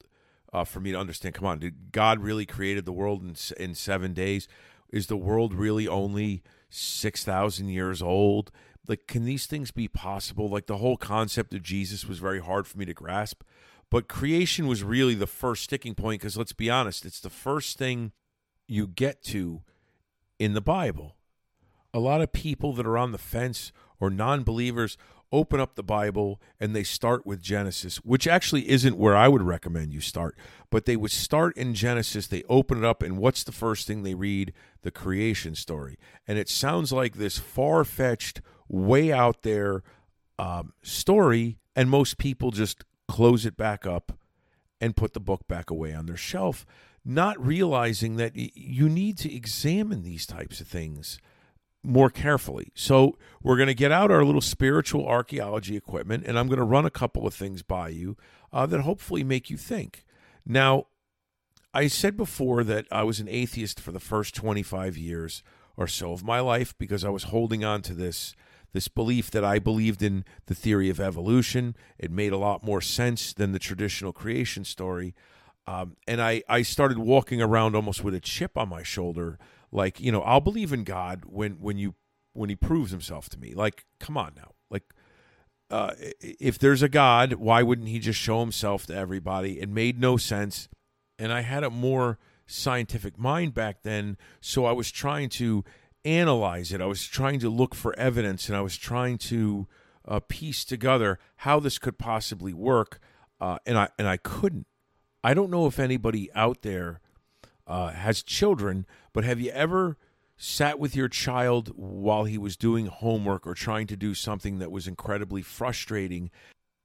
uh, 0.52 0.64
for 0.64 0.80
me 0.80 0.92
to 0.92 0.98
understand. 0.98 1.34
Come 1.34 1.46
on, 1.46 1.58
did 1.58 1.92
God 1.92 2.20
really 2.20 2.46
created 2.46 2.84
the 2.84 2.92
world 2.92 3.22
in, 3.22 3.34
in 3.62 3.74
seven 3.74 4.12
days? 4.12 4.46
Is 4.92 5.08
the 5.08 5.16
world 5.16 5.52
really 5.52 5.88
only 5.88 6.42
6,000 6.70 7.68
years 7.68 8.00
old? 8.00 8.52
Like, 8.86 9.06
can 9.06 9.24
these 9.24 9.46
things 9.46 9.70
be 9.70 9.88
possible? 9.88 10.48
Like, 10.48 10.66
the 10.66 10.76
whole 10.76 10.96
concept 10.96 11.54
of 11.54 11.62
Jesus 11.62 12.06
was 12.06 12.18
very 12.18 12.40
hard 12.40 12.66
for 12.66 12.78
me 12.78 12.84
to 12.84 12.94
grasp. 12.94 13.42
But 13.90 14.08
creation 14.08 14.66
was 14.66 14.82
really 14.82 15.14
the 15.14 15.26
first 15.26 15.64
sticking 15.64 15.94
point 15.94 16.20
because 16.20 16.36
let's 16.36 16.52
be 16.52 16.70
honest, 16.70 17.04
it's 17.04 17.20
the 17.20 17.30
first 17.30 17.78
thing 17.78 18.12
you 18.66 18.86
get 18.86 19.22
to 19.24 19.62
in 20.38 20.54
the 20.54 20.60
Bible. 20.60 21.16
A 21.92 22.00
lot 22.00 22.20
of 22.20 22.32
people 22.32 22.72
that 22.74 22.86
are 22.86 22.98
on 22.98 23.12
the 23.12 23.18
fence 23.18 23.72
or 24.00 24.10
non 24.10 24.42
believers 24.42 24.96
open 25.34 25.60
up 25.60 25.74
the 25.74 25.82
Bible 25.82 26.40
and 26.60 26.74
they 26.74 26.84
start 26.84 27.26
with 27.26 27.42
Genesis, 27.42 27.96
which 27.98 28.26
actually 28.26 28.70
isn't 28.70 28.96
where 28.96 29.16
I 29.16 29.28
would 29.28 29.42
recommend 29.42 29.92
you 29.92 30.00
start, 30.00 30.36
but 30.70 30.84
they 30.84 30.96
would 30.96 31.10
start 31.10 31.56
in 31.56 31.74
Genesis. 31.74 32.26
They 32.26 32.44
open 32.48 32.78
it 32.78 32.84
up, 32.84 33.02
and 33.02 33.18
what's 33.18 33.42
the 33.42 33.52
first 33.52 33.86
thing 33.86 34.02
they 34.02 34.14
read? 34.14 34.52
The 34.82 34.90
creation 34.90 35.54
story. 35.54 35.98
And 36.26 36.38
it 36.38 36.48
sounds 36.48 36.92
like 36.92 37.16
this 37.16 37.38
far 37.38 37.84
fetched, 37.84 38.40
way 38.68 39.12
out 39.12 39.42
there 39.42 39.82
um, 40.38 40.72
story, 40.82 41.58
and 41.74 41.90
most 41.90 42.16
people 42.16 42.50
just 42.50 42.84
close 43.08 43.44
it 43.44 43.56
back 43.56 43.86
up 43.86 44.12
and 44.80 44.96
put 44.96 45.12
the 45.12 45.20
book 45.20 45.46
back 45.48 45.70
away 45.70 45.92
on 45.92 46.06
their 46.06 46.16
shelf 46.16 46.64
not 47.04 47.44
realizing 47.44 48.16
that 48.16 48.32
you 48.34 48.88
need 48.88 49.18
to 49.18 49.34
examine 49.34 50.02
these 50.02 50.24
types 50.24 50.60
of 50.60 50.66
things 50.66 51.18
more 51.84 52.10
carefully. 52.10 52.72
So, 52.74 53.16
we're 53.42 53.56
going 53.56 53.68
to 53.68 53.74
get 53.74 53.92
out 53.92 54.10
our 54.10 54.24
little 54.24 54.40
spiritual 54.40 55.06
archaeology 55.06 55.76
equipment, 55.76 56.24
and 56.26 56.38
I'm 56.38 56.48
going 56.48 56.58
to 56.58 56.64
run 56.64 56.86
a 56.86 56.90
couple 56.90 57.26
of 57.26 57.34
things 57.34 57.62
by 57.62 57.90
you 57.90 58.16
uh, 58.52 58.66
that 58.66 58.80
hopefully 58.80 59.22
make 59.22 59.50
you 59.50 59.56
think. 59.56 60.04
Now, 60.46 60.86
I 61.74 61.88
said 61.88 62.16
before 62.16 62.62
that 62.64 62.86
I 62.92 63.02
was 63.02 63.20
an 63.20 63.28
atheist 63.28 63.80
for 63.80 63.92
the 63.92 64.00
first 64.00 64.34
25 64.34 64.96
years 64.96 65.42
or 65.76 65.88
so 65.88 66.12
of 66.12 66.24
my 66.24 66.40
life 66.40 66.72
because 66.78 67.04
I 67.04 67.08
was 67.08 67.24
holding 67.24 67.64
on 67.64 67.82
to 67.82 67.94
this 67.94 68.34
this 68.72 68.88
belief 68.88 69.30
that 69.30 69.44
I 69.44 69.60
believed 69.60 70.02
in 70.02 70.24
the 70.46 70.54
theory 70.54 70.90
of 70.90 70.98
evolution. 70.98 71.76
It 71.96 72.10
made 72.10 72.32
a 72.32 72.36
lot 72.36 72.64
more 72.64 72.80
sense 72.80 73.32
than 73.32 73.52
the 73.52 73.60
traditional 73.60 74.12
creation 74.12 74.64
story. 74.64 75.14
Um, 75.64 75.96
and 76.08 76.20
I, 76.20 76.42
I 76.48 76.62
started 76.62 76.98
walking 76.98 77.40
around 77.40 77.76
almost 77.76 78.02
with 78.02 78.16
a 78.16 78.20
chip 78.20 78.58
on 78.58 78.68
my 78.68 78.82
shoulder, 78.82 79.38
like 79.74 80.00
you 80.00 80.10
know 80.10 80.22
I'll 80.22 80.40
believe 80.40 80.72
in 80.72 80.84
God 80.84 81.24
when 81.26 81.54
when 81.54 81.76
you 81.76 81.94
when 82.32 82.48
He 82.48 82.56
proves 82.56 82.90
Himself 82.90 83.28
to 83.30 83.38
me. 83.38 83.52
Like, 83.52 83.84
come 83.98 84.16
on 84.16 84.32
now, 84.36 84.52
like 84.70 84.84
uh, 85.70 85.92
if 86.20 86.58
there's 86.58 86.82
a 86.82 86.88
God, 86.88 87.34
why 87.34 87.62
wouldn't 87.62 87.88
He 87.88 87.98
just 87.98 88.18
show 88.18 88.40
Himself 88.40 88.86
to 88.86 88.96
everybody? 88.96 89.60
It 89.60 89.68
made 89.68 90.00
no 90.00 90.16
sense, 90.16 90.68
and 91.18 91.32
I 91.32 91.40
had 91.40 91.64
a 91.64 91.70
more 91.70 92.18
scientific 92.46 93.18
mind 93.18 93.52
back 93.52 93.82
then, 93.82 94.16
so 94.40 94.64
I 94.64 94.72
was 94.72 94.90
trying 94.90 95.28
to 95.30 95.64
analyze 96.04 96.72
it. 96.72 96.80
I 96.80 96.86
was 96.86 97.06
trying 97.06 97.40
to 97.40 97.50
look 97.50 97.74
for 97.74 97.98
evidence, 97.98 98.48
and 98.48 98.56
I 98.56 98.60
was 98.60 98.76
trying 98.76 99.18
to 99.18 99.66
uh, 100.06 100.20
piece 100.20 100.64
together 100.64 101.18
how 101.36 101.58
this 101.58 101.78
could 101.78 101.98
possibly 101.98 102.52
work, 102.52 103.00
uh, 103.40 103.58
and 103.66 103.76
I 103.76 103.88
and 103.98 104.06
I 104.06 104.18
couldn't. 104.18 104.66
I 105.24 105.34
don't 105.34 105.50
know 105.50 105.66
if 105.66 105.80
anybody 105.80 106.30
out 106.34 106.62
there 106.62 107.00
uh, 107.66 107.90
has 107.90 108.22
children, 108.22 108.86
but 109.14 109.24
have 109.24 109.40
you 109.40 109.50
ever 109.52 109.96
sat 110.36 110.78
with 110.78 110.94
your 110.94 111.08
child 111.08 111.68
while 111.76 112.24
he 112.24 112.36
was 112.36 112.56
doing 112.56 112.86
homework 112.86 113.46
or 113.46 113.54
trying 113.54 113.86
to 113.86 113.96
do 113.96 114.12
something 114.12 114.58
that 114.58 114.72
was 114.72 114.86
incredibly 114.86 115.40
frustrating 115.40 116.30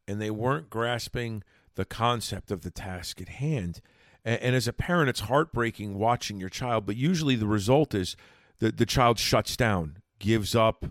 and 0.07 0.21
they 0.21 0.31
weren't 0.31 0.69
grasping 0.69 1.43
the 1.75 1.83
concept 1.83 2.51
of 2.51 2.62
the 2.62 2.71
task 2.71 3.19
at 3.19 3.27
hand? 3.29 3.81
And, 4.24 4.39
and 4.41 4.55
as 4.55 4.67
a 4.67 4.74
parent, 4.74 5.09
it's 5.09 5.21
heartbreaking 5.21 5.98
watching 5.98 6.39
your 6.39 6.50
child, 6.50 6.86
but 6.86 6.95
usually 6.95 7.36
the 7.36 7.48
result 7.48 7.93
is 7.93 8.15
that 8.59 8.77
the 8.77 8.86
child 8.86 9.17
shuts 9.17 9.57
down, 9.57 9.98
gives 10.19 10.53
up, 10.53 10.86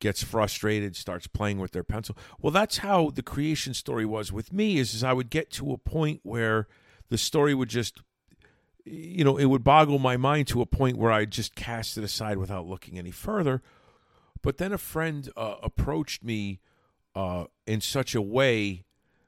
gets 0.00 0.22
frustrated, 0.22 0.94
starts 0.94 1.26
playing 1.26 1.58
with 1.58 1.72
their 1.72 1.82
pencil. 1.82 2.16
Well, 2.40 2.52
that's 2.52 2.78
how 2.78 3.10
the 3.10 3.22
creation 3.22 3.74
story 3.74 4.06
was 4.06 4.32
with 4.32 4.52
me 4.52 4.78
is, 4.78 4.94
is 4.94 5.02
I 5.02 5.12
would 5.12 5.30
get 5.30 5.50
to 5.52 5.72
a 5.72 5.78
point 5.78 6.20
where 6.22 6.68
the 7.08 7.18
story 7.18 7.54
would 7.54 7.68
just 7.68 8.00
you 8.90 9.24
know, 9.24 9.36
it 9.36 9.46
would 9.46 9.64
boggle 9.64 9.98
my 9.98 10.16
mind 10.16 10.46
to 10.48 10.60
a 10.60 10.66
point 10.66 10.96
where 10.96 11.12
I 11.12 11.24
just 11.24 11.54
cast 11.54 11.98
it 11.98 12.04
aside 12.04 12.38
without 12.38 12.66
looking 12.66 12.98
any 12.98 13.10
further. 13.10 13.62
But 14.42 14.58
then 14.58 14.72
a 14.72 14.78
friend 14.78 15.28
uh, 15.36 15.56
approached 15.62 16.22
me 16.24 16.60
uh, 17.14 17.46
in 17.66 17.80
such 17.80 18.14
a 18.14 18.22
way 18.22 18.84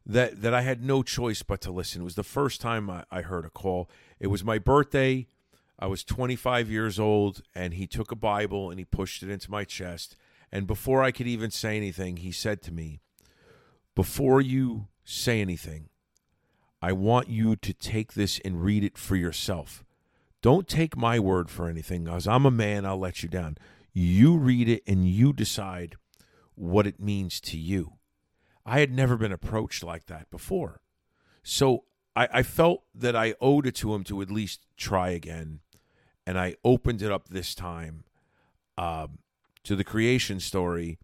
that 0.07 0.43
that 0.43 0.55
I 0.55 0.63
had 0.63 0.83
no 0.83 1.03
choice 1.03 1.43
but 1.43 1.61
to 1.63 1.71
listen. 1.71 2.03
It 2.03 2.05
was 2.05 2.15
the 2.15 2.23
first 2.23 2.61
time 2.61 2.89
I, 2.89 3.05
I 3.11 3.23
heard 3.23 3.45
a 3.45 3.51
call. 3.51 3.91
It 4.19 4.29
was 4.29 4.45
my 4.45 4.59
birthday. 4.59 5.27
I 5.79 5.87
was 5.87 6.05
25 6.05 6.71
years 6.71 6.99
old, 6.99 7.43
and 7.55 7.75
he 7.75 7.87
took 7.87 8.13
a 8.13 8.17
Bible 8.17 8.71
and 8.71 8.79
he 8.79 8.85
pushed 8.85 9.23
it 9.23 9.31
into 9.31 9.51
my 9.51 9.65
chest. 9.65 10.15
And 10.53 10.67
before 10.67 11.03
I 11.03 11.11
could 11.11 11.27
even 11.27 11.51
say 11.51 11.77
anything, 11.77 12.19
he 12.19 12.33
said 12.33 12.61
to 12.63 12.73
me, 12.73 13.01
Before 13.95 14.41
you 14.41 14.89
say 15.05 15.41
anything, 15.41 15.90
I 16.83 16.93
want 16.93 17.29
you 17.29 17.57
to 17.57 17.73
take 17.73 18.15
this 18.15 18.41
and 18.45 18.63
read 18.63 18.85
it 18.85 18.97
for 18.97 19.17
yourself. 19.17 19.85
Don't 20.43 20.67
take 20.67 20.97
my 20.97 21.19
word 21.19 21.51
for 21.51 21.69
anything, 21.69 22.05
because 22.05 22.27
I'm 22.27 22.47
a 22.47 22.51
man, 22.51 22.87
I'll 22.87 22.99
let 22.99 23.23
you 23.23 23.29
down. 23.29 23.59
You 23.93 24.37
read 24.37 24.69
it 24.69 24.83
and 24.87 25.07
you 25.07 25.33
decide 25.33 25.97
what 26.55 26.87
it 26.87 27.01
means 27.01 27.41
to 27.43 27.59
you. 27.59 27.95
I 28.65 28.81
had 28.81 28.93
never 28.93 29.17
been 29.17 29.33
approached 29.33 29.83
like 29.83 30.07
that 30.07 30.31
before. 30.31 30.81
So 31.43 31.85
I, 32.15 32.29
I 32.33 32.43
felt 32.43 32.85
that 32.95 33.17
I 33.17 33.35
owed 33.41 33.67
it 33.67 33.75
to 33.77 33.95
him 33.95 34.05
to 34.05 34.23
at 34.23 34.31
least 34.31 34.67
try 34.77 35.11
again. 35.11 35.61
And 36.27 36.39
I 36.39 36.55
opened 36.65 37.03
it 37.03 37.11
up 37.11 37.29
this 37.29 37.55
time 37.55 38.05
um, 38.79 39.19
to 39.65 39.75
the 39.75 39.85
creation 39.85 40.41
story 40.41 40.99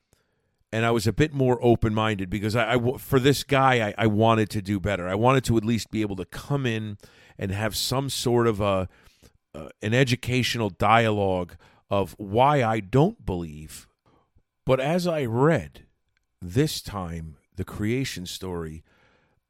and 0.77 0.85
I 0.85 0.91
was 0.91 1.07
a 1.07 1.13
bit 1.13 1.33
more 1.33 1.59
open 1.63 1.95
minded 1.95 2.29
because 2.29 2.55
I, 2.55 2.75
I, 2.75 2.99
for 2.99 3.19
this 3.19 3.45
guy 3.45 3.89
I, 3.89 3.95
I 3.97 4.07
wanted 4.09 4.51
to 4.51 4.61
do 4.61 4.79
better. 4.79 5.09
I 5.09 5.15
wanted 5.15 5.43
to 5.45 5.57
at 5.57 5.65
least 5.65 5.91
be 5.91 6.03
able 6.03 6.17
to 6.17 6.27
come 6.27 6.67
in 6.67 6.99
and 7.39 7.51
have 7.51 7.75
some 7.75 8.11
sort 8.11 8.47
of 8.47 8.61
a 8.61 8.87
uh, 9.55 9.69
an 9.81 9.95
educational 9.95 10.69
dialogue 10.69 11.57
of 11.89 12.15
why 12.19 12.63
I 12.63 12.81
don't 12.81 13.25
believe. 13.25 13.89
But 14.67 14.79
as 14.79 15.07
I 15.07 15.25
read 15.25 15.87
this 16.43 16.83
time 16.83 17.39
the 17.55 17.65
creation 17.65 18.27
story, 18.27 18.85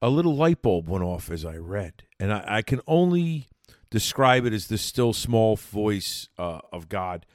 a 0.01 0.09
little 0.09 0.37
light 0.37 0.63
bulb 0.63 0.89
went 0.89 1.03
off 1.03 1.29
as 1.29 1.45
I 1.45 1.57
read, 1.57 2.05
and 2.21 2.33
I, 2.33 2.45
I 2.47 2.63
can 2.63 2.81
only 2.87 3.49
describe 3.91 4.47
it 4.47 4.53
as 4.53 4.69
the 4.69 4.79
still 4.79 5.13
small 5.13 5.57
voice 5.57 6.29
uh, 6.39 6.61
of 6.71 6.89
God. 6.89 7.27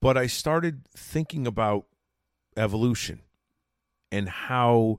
But 0.00 0.16
I 0.16 0.28
started 0.28 0.86
thinking 0.94 1.48
about 1.48 1.86
evolution 2.56 3.20
and 4.10 4.28
how 4.28 4.98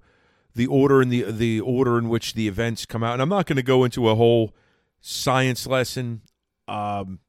the 0.56 0.68
order 0.68 1.02
in 1.02 1.10
the 1.10 1.24
the 1.24 1.60
order 1.62 1.98
in 1.98 2.10
which 2.10 2.34
the 2.34 2.48
events 2.48 2.86
come 2.86 3.04
out. 3.04 3.14
And 3.14 3.22
I'm 3.22 3.30
not 3.30 3.46
going 3.46 3.58
to 3.58 3.64
go 3.64 3.84
into 3.84 4.10
a 4.10 4.16
whole 4.16 4.56
science 5.00 5.68
lesson. 5.68 6.22
Um, 6.68 7.20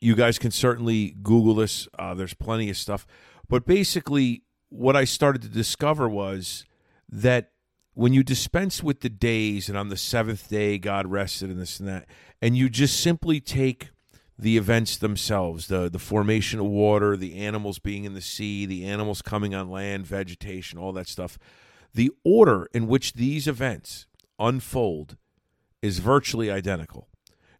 you 0.00 0.14
guys 0.14 0.38
can 0.38 0.50
certainly 0.50 1.16
Google 1.22 1.54
this. 1.54 1.88
Uh, 1.98 2.14
there's 2.14 2.34
plenty 2.34 2.68
of 2.68 2.76
stuff. 2.76 3.06
But 3.48 3.64
basically, 3.64 4.42
what 4.68 4.96
I 4.96 5.04
started 5.04 5.42
to 5.42 5.48
discover 5.48 6.08
was 6.08 6.64
that 7.08 7.52
when 7.94 8.12
you 8.12 8.24
dispense 8.24 8.82
with 8.82 9.00
the 9.00 9.08
days, 9.08 9.68
and 9.68 9.78
on 9.78 9.88
the 9.88 9.96
seventh 9.96 10.48
day 10.48 10.78
God 10.78 11.06
rested, 11.06 11.50
and 11.50 11.60
this 11.60 11.78
and 11.78 11.88
that, 11.88 12.06
and 12.42 12.56
you 12.56 12.68
just 12.68 13.00
simply 13.00 13.40
take 13.40 13.90
the 14.38 14.56
events 14.56 14.96
themselves 14.96 15.68
the 15.68 15.88
the 15.88 15.98
formation 15.98 16.60
of 16.60 16.66
water 16.66 17.16
the 17.16 17.36
animals 17.36 17.78
being 17.78 18.04
in 18.04 18.14
the 18.14 18.20
sea 18.20 18.66
the 18.66 18.84
animals 18.84 19.22
coming 19.22 19.54
on 19.54 19.70
land 19.70 20.06
vegetation 20.06 20.78
all 20.78 20.92
that 20.92 21.08
stuff 21.08 21.38
the 21.94 22.10
order 22.24 22.68
in 22.74 22.88
which 22.88 23.12
these 23.12 23.46
events 23.46 24.06
unfold 24.38 25.16
is 25.82 25.98
virtually 26.00 26.50
identical 26.50 27.08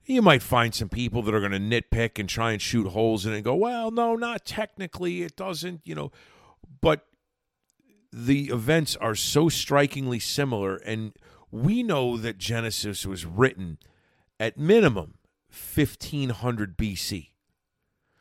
You 0.06 0.20
might 0.20 0.42
find 0.42 0.74
some 0.74 0.90
people 0.90 1.22
that 1.22 1.34
are 1.34 1.40
going 1.40 1.52
to 1.52 1.58
nitpick 1.58 2.18
and 2.18 2.28
try 2.28 2.52
and 2.52 2.60
shoot 2.60 2.88
holes 2.88 3.24
in 3.24 3.32
it 3.32 3.36
and 3.36 3.44
go, 3.44 3.54
well, 3.54 3.90
no, 3.90 4.16
not 4.16 4.44
technically. 4.44 5.22
It 5.22 5.34
doesn't, 5.34 5.80
you 5.84 5.94
know. 5.94 6.12
But 6.82 7.06
the 8.12 8.48
events 8.48 8.96
are 8.96 9.14
so 9.14 9.48
strikingly 9.48 10.18
similar. 10.18 10.76
And 10.76 11.14
we 11.50 11.82
know 11.82 12.18
that 12.18 12.36
Genesis 12.36 13.06
was 13.06 13.24
written 13.24 13.78
at 14.38 14.58
minimum 14.58 15.14
1500 15.54 16.76
BC. 16.76 17.28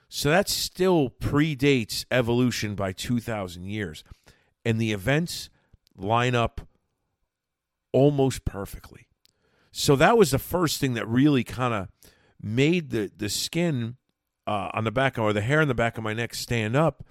So 0.10 0.30
that 0.30 0.48
still 0.48 1.10
predates 1.10 2.06
evolution 2.12 2.76
by 2.76 2.92
2,000 2.92 3.66
years. 3.66 4.04
And 4.64 4.80
the 4.80 4.92
events 4.92 5.50
line 5.98 6.36
up 6.36 6.62
almost 7.92 8.46
perfectly. 8.46 9.08
So 9.72 9.96
that 9.96 10.18
was 10.18 10.32
the 10.32 10.40
first 10.40 10.80
thing 10.80 10.94
that 10.94 11.08
really 11.08 11.44
kind 11.44 11.74
of 11.74 11.88
made 12.42 12.92
the, 12.92 13.12
the 13.16 13.30
skin 13.30 13.98
uh, 14.46 14.70
on 14.74 14.84
the 14.84 14.92
back 14.92 15.18
or 15.18 15.34
the 15.34 15.42
hair 15.42 15.62
on 15.62 15.68
the 15.68 15.74
back 15.74 15.98
of 15.98 16.04
my 16.04 16.14
neck 16.14 16.36
stand 16.36 16.76
up. 16.76 17.04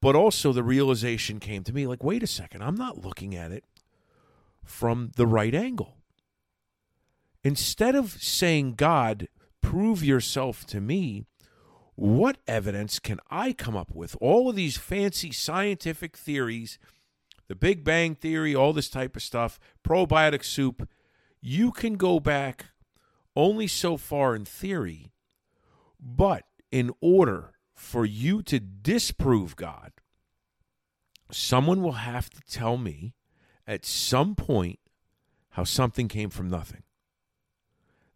But 0.00 0.16
also 0.16 0.52
the 0.52 0.62
realization 0.62 1.38
came 1.38 1.62
to 1.64 1.72
me 1.74 1.86
like, 1.86 2.02
wait 2.02 2.22
a 2.22 2.26
second, 2.26 2.62
I'm 2.62 2.76
not 2.76 3.04
looking 3.04 3.34
at 3.34 3.52
it 3.52 3.64
from 4.64 5.10
the 5.16 5.26
right 5.26 5.54
angle. 5.54 5.98
Instead 7.42 7.94
of 7.94 8.22
saying, 8.22 8.74
God, 8.74 9.28
prove 9.60 10.04
yourself 10.04 10.66
to 10.66 10.80
me, 10.80 11.24
what 11.94 12.38
evidence 12.46 12.98
can 12.98 13.18
I 13.30 13.52
come 13.52 13.76
up 13.76 13.94
with? 13.94 14.16
All 14.20 14.48
of 14.48 14.56
these 14.56 14.76
fancy 14.76 15.32
scientific 15.32 16.16
theories, 16.16 16.78
the 17.48 17.54
Big 17.54 17.84
Bang 17.84 18.14
Theory, 18.14 18.54
all 18.54 18.72
this 18.72 18.88
type 18.88 19.16
of 19.16 19.22
stuff, 19.22 19.58
probiotic 19.86 20.44
soup, 20.44 20.88
you 21.40 21.72
can 21.72 21.94
go 21.94 22.20
back 22.20 22.66
only 23.36 23.66
so 23.66 23.96
far 23.96 24.34
in 24.34 24.44
theory, 24.44 25.12
but 25.98 26.44
in 26.70 26.90
order 27.00 27.52
for 27.74 28.04
you 28.04 28.42
to 28.42 28.60
disprove 28.60 29.56
God, 29.56 29.92
someone 31.30 31.82
will 31.82 31.92
have 31.92 32.30
to 32.30 32.40
tell 32.42 32.76
me 32.76 33.14
at 33.66 33.84
some 33.86 34.34
point 34.34 34.78
how 35.50 35.64
something 35.64 36.08
came 36.08 36.30
from 36.30 36.48
nothing. 36.48 36.82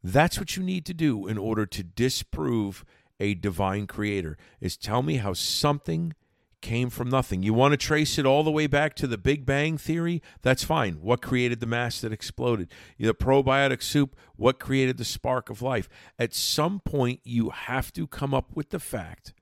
That's 0.07 0.39
what 0.39 0.55
you 0.55 0.63
need 0.63 0.85
to 0.85 0.95
do 0.95 1.27
in 1.27 1.39
order 1.39 1.65
to 1.65 1.83
disprove 1.83 2.85
a 3.19 3.33
divine 3.33 3.87
creator 3.87 4.37
is 4.61 4.77
tell 4.77 5.03
me 5.03 5.17
how 5.17 5.33
something 5.33 6.13
came 6.61 6.91
from 6.91 7.09
nothing. 7.09 7.43
You 7.43 7.55
want 7.55 7.73
to 7.73 7.79
trace 7.79 8.19
it 8.19 8.27
all 8.27 8.43
the 8.43 8.51
way 8.51 8.67
back 8.67 8.95
to 8.97 9.07
the 9.07 9.17
Big 9.17 9.47
Bang 9.47 9.79
Theory? 9.79 10.23
That's 10.43 10.63
fine. 10.63 10.95
What 10.95 11.23
created 11.23 11.61
the 11.61 11.67
mass 11.67 12.03
that 12.03 12.13
exploded? 12.13 12.71
The 12.99 13.15
probiotic 13.15 13.83
soup, 13.83 14.15
what 14.37 14.59
created 14.61 14.99
the 14.99 15.05
spark 15.07 15.49
of 15.49 15.63
life? 15.63 15.89
At 16.19 16.35
some 16.35 16.81
point, 16.81 17.21
you 17.25 17.49
have 17.51 17.91
to 17.95 18.07
come 18.07 18.35
up 18.35 18.55
with 18.55 18.71
the 18.71 18.81
fact 18.81 19.33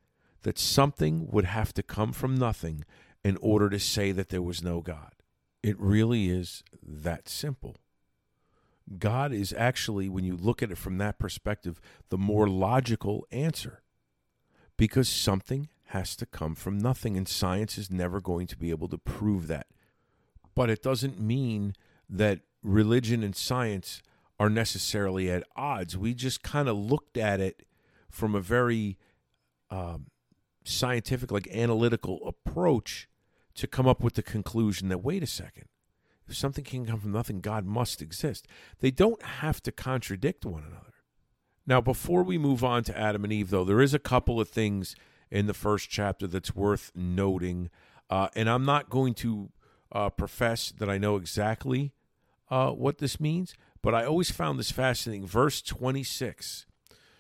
that 0.43 0.59
something 0.59 1.29
would 1.31 1.45
have 1.45 1.73
to 1.75 1.83
come 1.83 2.13
from 2.13 2.37
nothing 2.37 2.85
in 3.25 3.37
order 3.41 3.69
to 3.69 3.81
say 3.81 4.13
that 4.13 4.29
there 4.29 4.43
was 4.43 4.63
no 4.63 4.81
God. 4.81 5.13
It 5.63 5.79
really 5.81 6.29
is 6.29 6.63
that 6.85 7.29
simple. 7.29 7.77
God 8.99 9.33
is 9.33 9.55
actually, 9.57 10.09
when 10.09 10.25
you 10.25 10.37
look 10.37 10.63
at 10.63 10.71
it 10.71 10.79
from 10.79 10.99
that 10.99 11.19
perspective, 11.19 11.81
the 12.09 12.19
more 12.19 12.49
logical 12.49 13.27
answer 13.31 13.83
because 14.77 15.09
something 15.09 15.69
has 15.87 16.17
to 16.17 16.27
come 16.27 16.55
from 16.55 16.79
nothing, 16.79 17.17
and 17.17 17.29
science 17.29 17.77
is 17.77 17.91
never 17.91 18.21
going 18.21 18.47
to 18.47 18.57
be 18.57 18.71
able 18.71 18.89
to 18.89 18.99
prove 18.99 19.47
that. 19.47 19.67
But 20.55 20.71
it 20.71 20.83
doesn't 20.83 21.21
mean 21.21 21.75
that 22.09 22.41
religion 22.63 23.23
and 23.23 23.37
science 23.37 24.03
are 24.41 24.51
necessarily 24.51 25.31
at 25.31 25.45
odds. 25.55 25.97
We 25.97 26.15
just 26.15 26.43
kind 26.43 26.69
of 26.69 26.77
looked 26.77 27.17
at 27.17 27.41
it 27.41 27.65
from 28.11 28.35
a 28.35 28.41
very 28.41 28.99
um, 29.71 30.07
scientific, 30.65 31.31
like 31.31 31.47
analytical 31.49 32.21
approach 32.27 33.09
to 33.55 33.67
come 33.67 33.87
up 33.87 34.03
with 34.03 34.15
the 34.15 34.23
conclusion 34.23 34.89
that 34.89 34.99
wait 34.99 35.23
a 35.23 35.27
second, 35.27 35.67
if 36.29 36.37
something 36.37 36.65
can 36.65 36.87
come 36.87 37.01
from 37.01 37.13
nothing, 37.13 37.41
God 37.41 37.65
must 37.65 38.01
exist. 38.01 38.47
They 38.81 38.91
don't 38.91 39.23
have 39.23 39.63
to 39.63 39.73
contradict 39.73 40.45
one 40.45 40.63
another. 40.63 40.95
Now, 41.67 41.81
before 41.81 42.23
we 42.23 42.39
move 42.39 42.65
on 42.65 42.85
to 42.85 42.99
Adam 42.99 43.25
and 43.25 43.33
Eve, 43.33 43.51
though, 43.51 43.65
there 43.65 43.81
is 43.81 43.95
a 43.95 43.99
couple 43.99 44.41
of 44.41 44.49
things 44.49 44.97
in 45.31 45.47
the 45.47 45.55
first 45.55 45.89
chapter 45.89 46.27
that's 46.27 46.55
worth 46.55 46.91
noting. 46.95 47.71
Uh, 48.11 48.29
and 48.35 48.49
I'm 48.49 48.65
not 48.65 48.91
going 48.91 49.15
to 49.15 49.51
uh, 49.93 50.11
profess 50.11 50.73
that 50.79 50.91
I 50.91 50.99
know 50.99 51.17
exactly 51.17 51.93
uh, 52.51 52.71
what 52.71 52.99
this 52.99 53.21
means, 53.21 53.55
but 53.81 53.95
I 53.95 54.05
always 54.05 54.31
found 54.31 54.59
this 54.59 54.71
fascinating. 54.71 55.27
Verse 55.27 55.63
26 55.63 56.67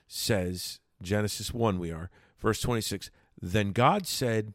says, 0.06 0.80
Genesis 1.00 1.54
1, 1.54 1.78
we 1.78 1.90
are, 1.90 2.10
verse 2.38 2.60
26, 2.60 3.10
then 3.40 3.72
God 3.72 4.06
said, 4.06 4.52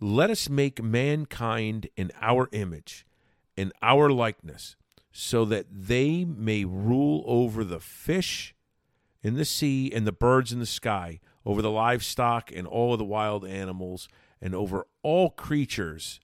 Let 0.00 0.30
us 0.30 0.48
make 0.48 0.82
mankind 0.82 1.88
in 1.96 2.12
our 2.20 2.48
image 2.52 3.04
in 3.56 3.72
our 3.82 4.10
likeness, 4.10 4.76
so 5.12 5.44
that 5.44 5.66
they 5.70 6.24
may 6.24 6.64
rule 6.64 7.24
over 7.26 7.64
the 7.64 7.80
fish 7.80 8.54
in 9.22 9.34
the 9.34 9.44
sea 9.44 9.90
and 9.92 10.06
the 10.06 10.12
birds 10.12 10.52
in 10.52 10.60
the 10.60 10.66
sky, 10.66 11.20
over 11.44 11.60
the 11.62 11.70
livestock 11.70 12.50
and 12.54 12.66
all 12.66 12.92
of 12.92 12.98
the 12.98 13.04
wild 13.04 13.44
animals, 13.44 14.08
and 14.40 14.54
over 14.54 14.86
all 15.02 15.30
creatures 15.30 16.20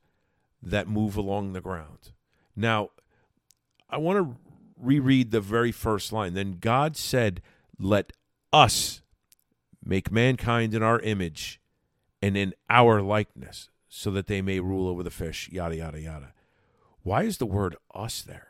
that 0.62 0.88
move 0.88 1.16
along 1.16 1.52
the 1.52 1.60
ground. 1.60 2.12
Now, 2.54 2.90
I 3.90 3.98
want 3.98 4.18
to 4.18 4.36
reread 4.78 5.30
the 5.30 5.40
very 5.40 5.72
first 5.72 6.12
line. 6.12 6.34
Then 6.34 6.58
God 6.60 6.96
said, 6.96 7.42
Let 7.78 8.12
us 8.52 9.02
make 9.84 10.10
mankind 10.10 10.74
in 10.74 10.82
our 10.82 11.00
image 11.00 11.60
and 12.22 12.36
in 12.36 12.54
our 12.68 13.02
likeness, 13.02 13.68
so 13.88 14.10
that 14.10 14.26
they 14.26 14.42
may 14.42 14.60
rule 14.60 14.88
over 14.88 15.02
the 15.02 15.10
fish, 15.10 15.48
yada, 15.52 15.76
yada, 15.76 16.00
yada. 16.00 16.32
Why 17.06 17.22
is 17.22 17.38
the 17.38 17.46
word 17.46 17.76
us 17.94 18.20
there? 18.20 18.48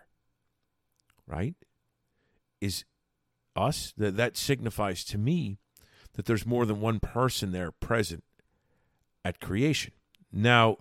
Right? 1.26 1.54
Is 2.58 2.84
us 3.54 3.92
that 3.98 4.16
that 4.16 4.38
signifies 4.38 5.04
to 5.04 5.18
me 5.18 5.58
that 6.14 6.24
there's 6.24 6.46
more 6.46 6.64
than 6.64 6.80
one 6.80 6.98
person 6.98 7.52
there 7.52 7.70
present 7.70 8.24
at 9.26 9.40
creation. 9.40 9.92
Now, 10.32 10.78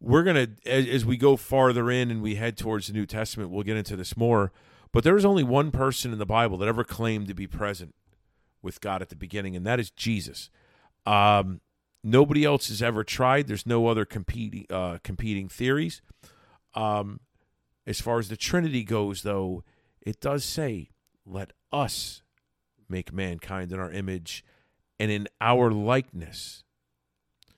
we're 0.00 0.24
going 0.24 0.34
to 0.34 0.68
as, 0.68 0.88
as 0.88 1.04
we 1.04 1.16
go 1.16 1.36
farther 1.36 1.92
in 1.92 2.10
and 2.10 2.22
we 2.22 2.34
head 2.34 2.56
towards 2.56 2.88
the 2.88 2.92
New 2.92 3.06
Testament, 3.06 3.50
we'll 3.50 3.62
get 3.62 3.76
into 3.76 3.94
this 3.94 4.16
more, 4.16 4.50
but 4.90 5.04
there 5.04 5.16
is 5.16 5.24
only 5.24 5.44
one 5.44 5.70
person 5.70 6.12
in 6.12 6.18
the 6.18 6.26
Bible 6.26 6.58
that 6.58 6.68
ever 6.68 6.82
claimed 6.82 7.28
to 7.28 7.34
be 7.34 7.46
present 7.46 7.94
with 8.62 8.80
God 8.80 9.00
at 9.00 9.10
the 9.10 9.16
beginning, 9.16 9.54
and 9.54 9.64
that 9.64 9.78
is 9.78 9.92
Jesus. 9.92 10.50
Um, 11.06 11.60
nobody 12.02 12.44
else 12.44 12.66
has 12.66 12.82
ever 12.82 13.04
tried. 13.04 13.46
There's 13.46 13.64
no 13.64 13.86
other 13.86 14.04
competing 14.04 14.66
uh, 14.68 14.98
competing 15.04 15.48
theories. 15.48 16.02
Um, 16.74 17.20
as 17.86 18.00
far 18.00 18.18
as 18.18 18.28
the 18.28 18.36
Trinity 18.36 18.84
goes, 18.84 19.22
though, 19.22 19.64
it 20.00 20.20
does 20.20 20.44
say, 20.44 20.90
let 21.26 21.52
us 21.72 22.22
make 22.88 23.12
mankind 23.12 23.72
in 23.72 23.80
our 23.80 23.90
image 23.90 24.44
and 25.00 25.10
in 25.10 25.28
our 25.40 25.70
likeness 25.70 26.64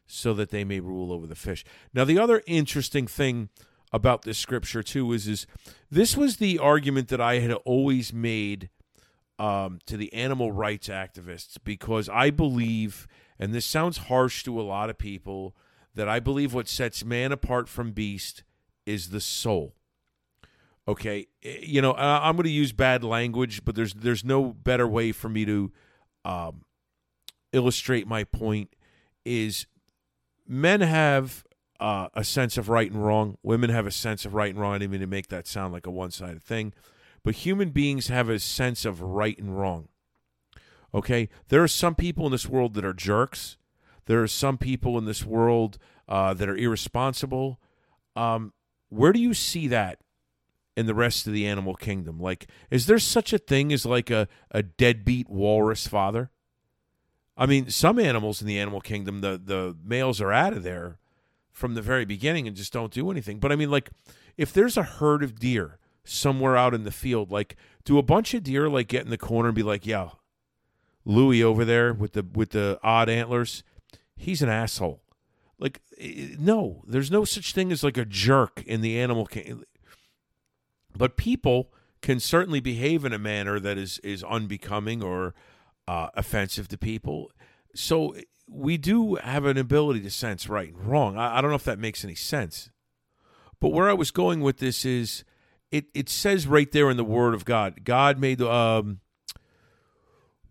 so 0.06 0.32
that 0.34 0.50
they 0.50 0.64
may 0.64 0.80
rule 0.80 1.12
over 1.12 1.26
the 1.26 1.34
fish. 1.34 1.64
Now, 1.92 2.04
the 2.04 2.18
other 2.18 2.42
interesting 2.46 3.06
thing 3.06 3.48
about 3.92 4.22
this 4.22 4.38
scripture, 4.38 4.82
too, 4.82 5.12
is, 5.12 5.26
is 5.26 5.46
this 5.90 6.16
was 6.16 6.36
the 6.36 6.58
argument 6.58 7.08
that 7.08 7.20
I 7.20 7.38
had 7.38 7.52
always 7.52 8.12
made 8.12 8.70
um, 9.38 9.78
to 9.86 9.96
the 9.96 10.12
animal 10.14 10.52
rights 10.52 10.88
activists 10.88 11.56
because 11.62 12.08
I 12.08 12.30
believe, 12.30 13.06
and 13.38 13.52
this 13.52 13.66
sounds 13.66 13.98
harsh 13.98 14.44
to 14.44 14.60
a 14.60 14.62
lot 14.62 14.90
of 14.90 14.98
people, 14.98 15.56
that 15.94 16.08
I 16.08 16.20
believe 16.20 16.54
what 16.54 16.68
sets 16.68 17.04
man 17.04 17.30
apart 17.30 17.68
from 17.68 17.92
beast– 17.92 18.42
is 18.86 19.10
the 19.10 19.20
soul. 19.20 19.74
Okay, 20.86 21.28
eh, 21.42 21.58
you 21.62 21.80
know 21.80 21.94
I'm 21.94 22.36
going 22.36 22.44
to 22.44 22.50
use 22.50 22.72
bad 22.72 23.04
language, 23.04 23.64
but 23.64 23.74
there's 23.74 23.94
there's 23.94 24.24
no 24.24 24.52
better 24.52 24.86
way 24.86 25.12
for 25.12 25.28
me 25.28 25.44
to 25.44 25.72
um, 26.24 26.64
illustrate 27.52 28.06
my 28.06 28.24
point. 28.24 28.74
Is 29.24 29.66
men 30.46 30.82
have 30.82 31.44
uh, 31.80 32.08
a 32.14 32.24
sense 32.24 32.58
of 32.58 32.68
right 32.68 32.90
and 32.90 33.04
wrong. 33.04 33.38
Women 33.42 33.70
have 33.70 33.86
a 33.86 33.90
sense 33.90 34.24
of 34.24 34.34
right 34.34 34.50
and 34.50 34.60
wrong. 34.60 34.74
I 34.74 34.78
didn't 34.78 34.92
mean 34.92 35.00
to 35.00 35.06
make 35.06 35.28
that 35.28 35.46
sound 35.46 35.72
like 35.72 35.86
a 35.86 35.90
one 35.90 36.10
sided 36.10 36.42
thing, 36.42 36.74
but 37.22 37.36
human 37.36 37.70
beings 37.70 38.08
have 38.08 38.28
a 38.28 38.38
sense 38.38 38.84
of 38.84 39.00
right 39.00 39.38
and 39.38 39.58
wrong. 39.58 39.88
Okay, 40.94 41.28
there 41.48 41.62
are 41.62 41.68
some 41.68 41.94
people 41.94 42.26
in 42.26 42.32
this 42.32 42.46
world 42.46 42.74
that 42.74 42.84
are 42.84 42.92
jerks. 42.92 43.56
There 44.06 44.22
are 44.22 44.28
some 44.28 44.58
people 44.58 44.96
in 44.96 45.06
this 45.06 45.24
world 45.24 45.78
uh, 46.08 46.34
that 46.34 46.48
are 46.48 46.56
irresponsible. 46.56 47.58
Um, 48.14 48.52
where 48.88 49.12
do 49.12 49.20
you 49.20 49.34
see 49.34 49.68
that 49.68 49.98
in 50.76 50.86
the 50.86 50.94
rest 50.94 51.26
of 51.26 51.32
the 51.32 51.46
animal 51.46 51.74
kingdom? 51.74 52.18
Like, 52.18 52.46
is 52.70 52.86
there 52.86 52.98
such 52.98 53.32
a 53.32 53.38
thing 53.38 53.72
as 53.72 53.86
like 53.86 54.10
a, 54.10 54.28
a 54.50 54.62
deadbeat 54.62 55.28
walrus 55.28 55.86
father? 55.86 56.30
I 57.36 57.46
mean, 57.46 57.70
some 57.70 57.98
animals 57.98 58.40
in 58.40 58.46
the 58.46 58.58
animal 58.58 58.80
kingdom, 58.80 59.20
the, 59.20 59.40
the 59.42 59.76
males 59.84 60.20
are 60.20 60.32
out 60.32 60.52
of 60.52 60.62
there 60.62 60.98
from 61.52 61.74
the 61.74 61.82
very 61.82 62.04
beginning 62.04 62.46
and 62.46 62.56
just 62.56 62.72
don't 62.72 62.92
do 62.92 63.10
anything. 63.10 63.38
But 63.38 63.52
I 63.52 63.56
mean, 63.56 63.70
like, 63.70 63.90
if 64.36 64.52
there's 64.52 64.76
a 64.76 64.82
herd 64.82 65.22
of 65.22 65.38
deer 65.38 65.78
somewhere 66.04 66.56
out 66.56 66.74
in 66.74 66.84
the 66.84 66.90
field. 66.90 67.32
Like, 67.32 67.56
do 67.84 67.98
a 67.98 68.02
bunch 68.02 68.34
of 68.34 68.42
deer 68.42 68.68
like 68.68 68.88
get 68.88 69.04
in 69.04 69.10
the 69.10 69.18
corner 69.18 69.48
and 69.48 69.56
be 69.56 69.62
like, 69.62 69.86
"Yeah, 69.86 70.10
Louis 71.04 71.42
over 71.42 71.64
there 71.64 71.92
with 71.92 72.12
the 72.12 72.22
with 72.22 72.50
the 72.50 72.78
odd 72.82 73.08
antlers, 73.08 73.64
he's 74.14 74.42
an 74.42 74.48
asshole." 74.48 75.02
Like, 75.58 75.80
no, 76.38 76.82
there's 76.86 77.10
no 77.10 77.24
such 77.24 77.52
thing 77.52 77.70
as 77.70 77.84
like 77.84 77.96
a 77.96 78.04
jerk 78.04 78.62
in 78.66 78.80
the 78.80 78.98
animal. 78.98 79.26
kingdom. 79.26 79.64
But 80.96 81.16
people 81.16 81.72
can 82.02 82.20
certainly 82.20 82.60
behave 82.60 83.04
in 83.04 83.12
a 83.12 83.18
manner 83.18 83.58
that 83.60 83.78
is 83.78 83.98
is 84.00 84.22
unbecoming 84.24 85.02
or 85.02 85.34
uh, 85.88 86.08
offensive 86.14 86.68
to 86.68 86.78
people. 86.78 87.30
So 87.74 88.14
we 88.48 88.76
do 88.76 89.16
have 89.16 89.44
an 89.44 89.56
ability 89.56 90.00
to 90.00 90.10
sense 90.10 90.48
right 90.48 90.72
and 90.72 90.84
wrong. 90.84 91.16
I, 91.16 91.38
I 91.38 91.40
don't 91.40 91.50
know 91.50 91.56
if 91.56 91.64
that 91.64 91.78
makes 91.78 92.04
any 92.04 92.14
sense. 92.14 92.70
But 93.60 93.72
where 93.72 93.88
I 93.88 93.94
was 93.94 94.10
going 94.10 94.40
with 94.40 94.58
this 94.58 94.84
is 94.84 95.24
it, 95.70 95.86
it 95.94 96.08
says 96.08 96.46
right 96.46 96.70
there 96.70 96.90
in 96.90 96.96
the 96.96 97.04
Word 97.04 97.34
of 97.34 97.44
God, 97.44 97.84
God 97.84 98.18
made, 98.18 98.38
the 98.38 98.50
um, 98.50 99.00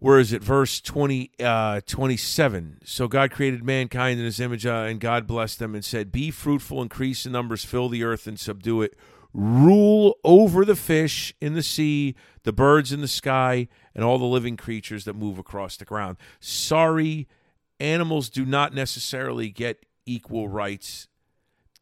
where 0.04 0.20
is 0.20 0.34
it? 0.34 0.44
Verse 0.44 0.82
20, 0.82 1.32
uh, 1.39 1.80
27. 1.86 2.82
So 2.84 3.08
God 3.08 3.32
created 3.32 3.63
mankind 3.63 4.20
in 4.20 4.26
his 4.26 4.42
image, 4.42 4.66
uh, 4.66 4.86
and 4.86 5.00
God 5.00 5.26
blessed 5.26 5.60
them 5.60 5.74
and 5.74 5.86
said, 5.86 6.12
Be 6.12 6.30
fruitful, 6.30 6.82
increase 6.82 7.26
in 7.26 7.32
numbers, 7.32 7.63
fill 7.63 7.88
the 7.88 8.04
earth, 8.04 8.28
and 8.28 8.38
subdue 8.38 8.82
it. 8.82 8.98
Rule 9.34 10.18
over 10.26 10.66
the 10.66 10.76
fish 10.76 11.34
in 11.39 11.54
the 11.54 11.63
sea, 11.63 12.16
the 12.44 12.52
birds 12.52 12.92
in 12.92 13.00
the 13.00 13.08
sky, 13.08 13.70
and 13.96 14.04
all 14.04 14.18
the 14.18 14.26
living 14.26 14.58
creatures 14.58 15.06
that 15.06 15.16
move 15.16 15.39
across 15.39 15.78
the 15.78 15.86
ground. 15.86 16.18
Sorry, 16.42 17.30
animals 17.80 18.30
do 18.30 18.46
not 18.46 18.74
necessarily 18.74 19.52
get 19.52 19.86
equal 20.06 20.50
rights 20.50 21.08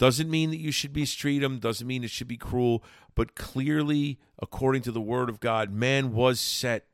doesn't 0.02 0.32
mean 0.32 0.50
that 0.50 0.58
you 0.58 0.72
should 0.72 0.96
mistreat 0.96 1.44
them, 1.44 1.60
doesn't 1.60 1.86
mean 1.86 2.04
it 2.04 2.10
should 2.10 2.28
be 2.28 2.36
cruel, 2.36 2.84
but 3.14 3.36
clearly, 3.36 4.18
according 4.42 4.82
to 4.82 4.92
the 4.92 5.00
word 5.00 5.30
of 5.30 5.40
God, 5.40 5.72
man 5.72 6.12
was 6.12 6.40
set 6.40 6.88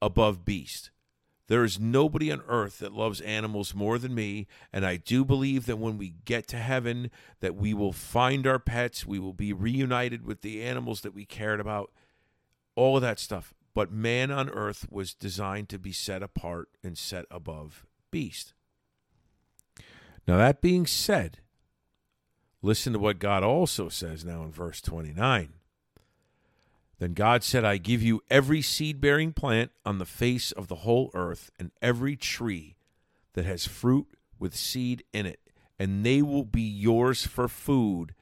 above 0.00 0.44
beast. 0.44 0.90
There 1.48 1.62
is 1.62 1.78
nobody 1.78 2.32
on 2.32 2.42
earth 2.48 2.80
that 2.80 2.92
loves 2.92 3.20
animals 3.20 3.74
more 3.74 3.98
than 3.98 4.14
me, 4.14 4.48
and 4.72 4.84
I 4.84 4.96
do 4.96 5.24
believe 5.24 5.66
that 5.66 5.78
when 5.78 5.96
we 5.96 6.14
get 6.24 6.48
to 6.48 6.56
heaven 6.56 7.10
that 7.40 7.54
we 7.54 7.72
will 7.72 7.92
find 7.92 8.46
our 8.46 8.58
pets, 8.58 9.06
we 9.06 9.20
will 9.20 9.32
be 9.32 9.52
reunited 9.52 10.24
with 10.24 10.40
the 10.40 10.62
animals 10.64 11.02
that 11.02 11.14
we 11.14 11.24
cared 11.24 11.60
about, 11.60 11.92
all 12.74 12.96
of 12.96 13.02
that 13.02 13.20
stuff. 13.20 13.54
But 13.74 13.92
man 13.92 14.32
on 14.32 14.48
earth 14.50 14.86
was 14.90 15.14
designed 15.14 15.68
to 15.68 15.78
be 15.78 15.92
set 15.92 16.22
apart 16.22 16.68
and 16.82 16.98
set 16.98 17.26
above 17.30 17.86
beast. 18.10 18.54
Now 20.26 20.38
that 20.38 20.60
being 20.60 20.86
said, 20.86 21.38
Listen 22.66 22.92
to 22.94 22.98
what 22.98 23.20
God 23.20 23.44
also 23.44 23.88
says 23.88 24.24
now 24.24 24.42
in 24.42 24.50
verse 24.50 24.80
29. 24.80 25.52
Then 26.98 27.12
God 27.12 27.44
said, 27.44 27.64
I 27.64 27.76
give 27.76 28.02
you 28.02 28.22
every 28.30 28.62
seed 28.62 29.00
bearing 29.00 29.32
plant 29.32 29.70
on 29.84 29.98
the 29.98 30.06
face 30.06 30.52
of 30.52 30.68
the 30.68 30.76
whole 30.76 31.10
earth, 31.14 31.50
and 31.58 31.70
every 31.82 32.16
tree 32.16 32.76
that 33.34 33.44
has 33.44 33.66
fruit 33.66 34.06
with 34.38 34.54
seed 34.54 35.04
in 35.12 35.26
it, 35.26 35.40
and 35.78 36.04
they 36.04 36.22
will 36.22 36.44
be 36.44 36.62
yours 36.62 37.26
for 37.26 37.48
food. 37.48 38.14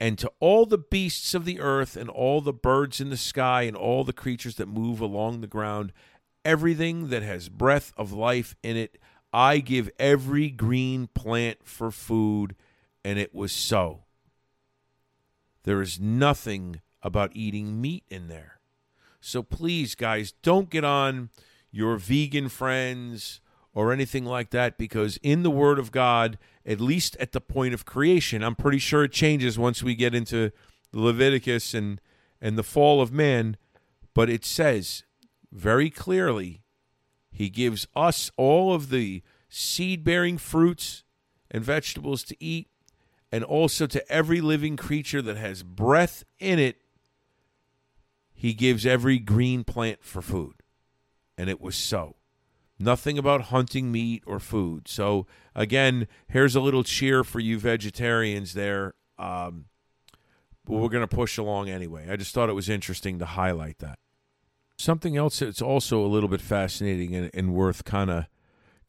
And 0.00 0.18
to 0.18 0.32
all 0.40 0.64
the 0.64 0.78
beasts 0.78 1.34
of 1.34 1.44
the 1.44 1.60
earth, 1.60 1.96
and 1.96 2.08
all 2.08 2.40
the 2.40 2.52
birds 2.52 3.00
in 3.00 3.10
the 3.10 3.16
sky, 3.16 3.62
and 3.62 3.76
all 3.76 4.04
the 4.04 4.12
creatures 4.12 4.56
that 4.56 4.68
move 4.68 5.00
along 5.00 5.40
the 5.40 5.46
ground, 5.46 5.92
everything 6.44 7.08
that 7.08 7.22
has 7.22 7.48
breath 7.48 7.92
of 7.96 8.12
life 8.12 8.56
in 8.62 8.76
it, 8.76 8.98
I 9.32 9.58
give 9.58 9.90
every 9.98 10.50
green 10.50 11.08
plant 11.08 11.58
for 11.62 11.90
food 11.90 12.54
and 13.04 13.18
it 13.18 13.34
was 13.34 13.52
so. 13.52 14.04
There 15.64 15.80
is 15.80 16.00
nothing 16.00 16.80
about 17.02 17.30
eating 17.34 17.80
meat 17.80 18.04
in 18.08 18.28
there. 18.28 18.60
So 19.20 19.42
please, 19.42 19.94
guys, 19.94 20.32
don't 20.42 20.70
get 20.70 20.84
on 20.84 21.30
your 21.70 21.96
vegan 21.96 22.48
friends 22.48 23.40
or 23.74 23.92
anything 23.92 24.24
like 24.24 24.50
that 24.50 24.76
because 24.76 25.16
in 25.22 25.42
the 25.42 25.50
Word 25.50 25.78
of 25.78 25.90
God, 25.90 26.38
at 26.66 26.80
least 26.80 27.16
at 27.18 27.32
the 27.32 27.40
point 27.40 27.72
of 27.74 27.84
creation, 27.84 28.42
I'm 28.42 28.54
pretty 28.54 28.78
sure 28.78 29.04
it 29.04 29.12
changes 29.12 29.58
once 29.58 29.82
we 29.82 29.94
get 29.94 30.14
into 30.14 30.50
Leviticus 30.92 31.72
and, 31.72 32.00
and 32.40 32.58
the 32.58 32.62
fall 32.62 33.00
of 33.00 33.12
man, 33.12 33.56
but 34.14 34.28
it 34.28 34.44
says 34.44 35.04
very 35.50 35.88
clearly, 35.88 36.62
He 37.30 37.48
gives 37.48 37.86
us 37.96 38.30
all 38.36 38.74
of 38.74 38.90
the 38.90 39.22
seed 39.48 40.04
bearing 40.04 40.38
fruits 40.38 41.04
and 41.50 41.64
vegetables 41.64 42.22
to 42.24 42.36
eat 42.42 42.68
and 43.30 43.42
also 43.42 43.86
to 43.86 44.12
every 44.12 44.42
living 44.42 44.76
creature 44.76 45.22
that 45.22 45.38
has 45.38 45.62
breath 45.62 46.24
in 46.38 46.58
it, 46.58 46.81
he 48.42 48.54
gives 48.54 48.84
every 48.84 49.20
green 49.20 49.62
plant 49.62 50.02
for 50.02 50.20
food. 50.20 50.54
And 51.38 51.48
it 51.48 51.60
was 51.60 51.76
so. 51.76 52.16
Nothing 52.76 53.16
about 53.16 53.42
hunting 53.42 53.92
meat 53.92 54.24
or 54.26 54.40
food. 54.40 54.88
So, 54.88 55.28
again, 55.54 56.08
here's 56.26 56.56
a 56.56 56.60
little 56.60 56.82
cheer 56.82 57.22
for 57.22 57.38
you 57.38 57.56
vegetarians 57.60 58.54
there. 58.54 58.94
Um, 59.16 59.66
but 60.64 60.72
we're 60.72 60.88
going 60.88 61.06
to 61.06 61.16
push 61.16 61.38
along 61.38 61.68
anyway. 61.68 62.08
I 62.10 62.16
just 62.16 62.34
thought 62.34 62.48
it 62.48 62.54
was 62.54 62.68
interesting 62.68 63.20
to 63.20 63.26
highlight 63.26 63.78
that. 63.78 64.00
Something 64.76 65.16
else 65.16 65.38
that's 65.38 65.62
also 65.62 66.04
a 66.04 66.08
little 66.08 66.28
bit 66.28 66.40
fascinating 66.40 67.14
and, 67.14 67.30
and 67.32 67.54
worth 67.54 67.84
kind 67.84 68.10
of 68.10 68.24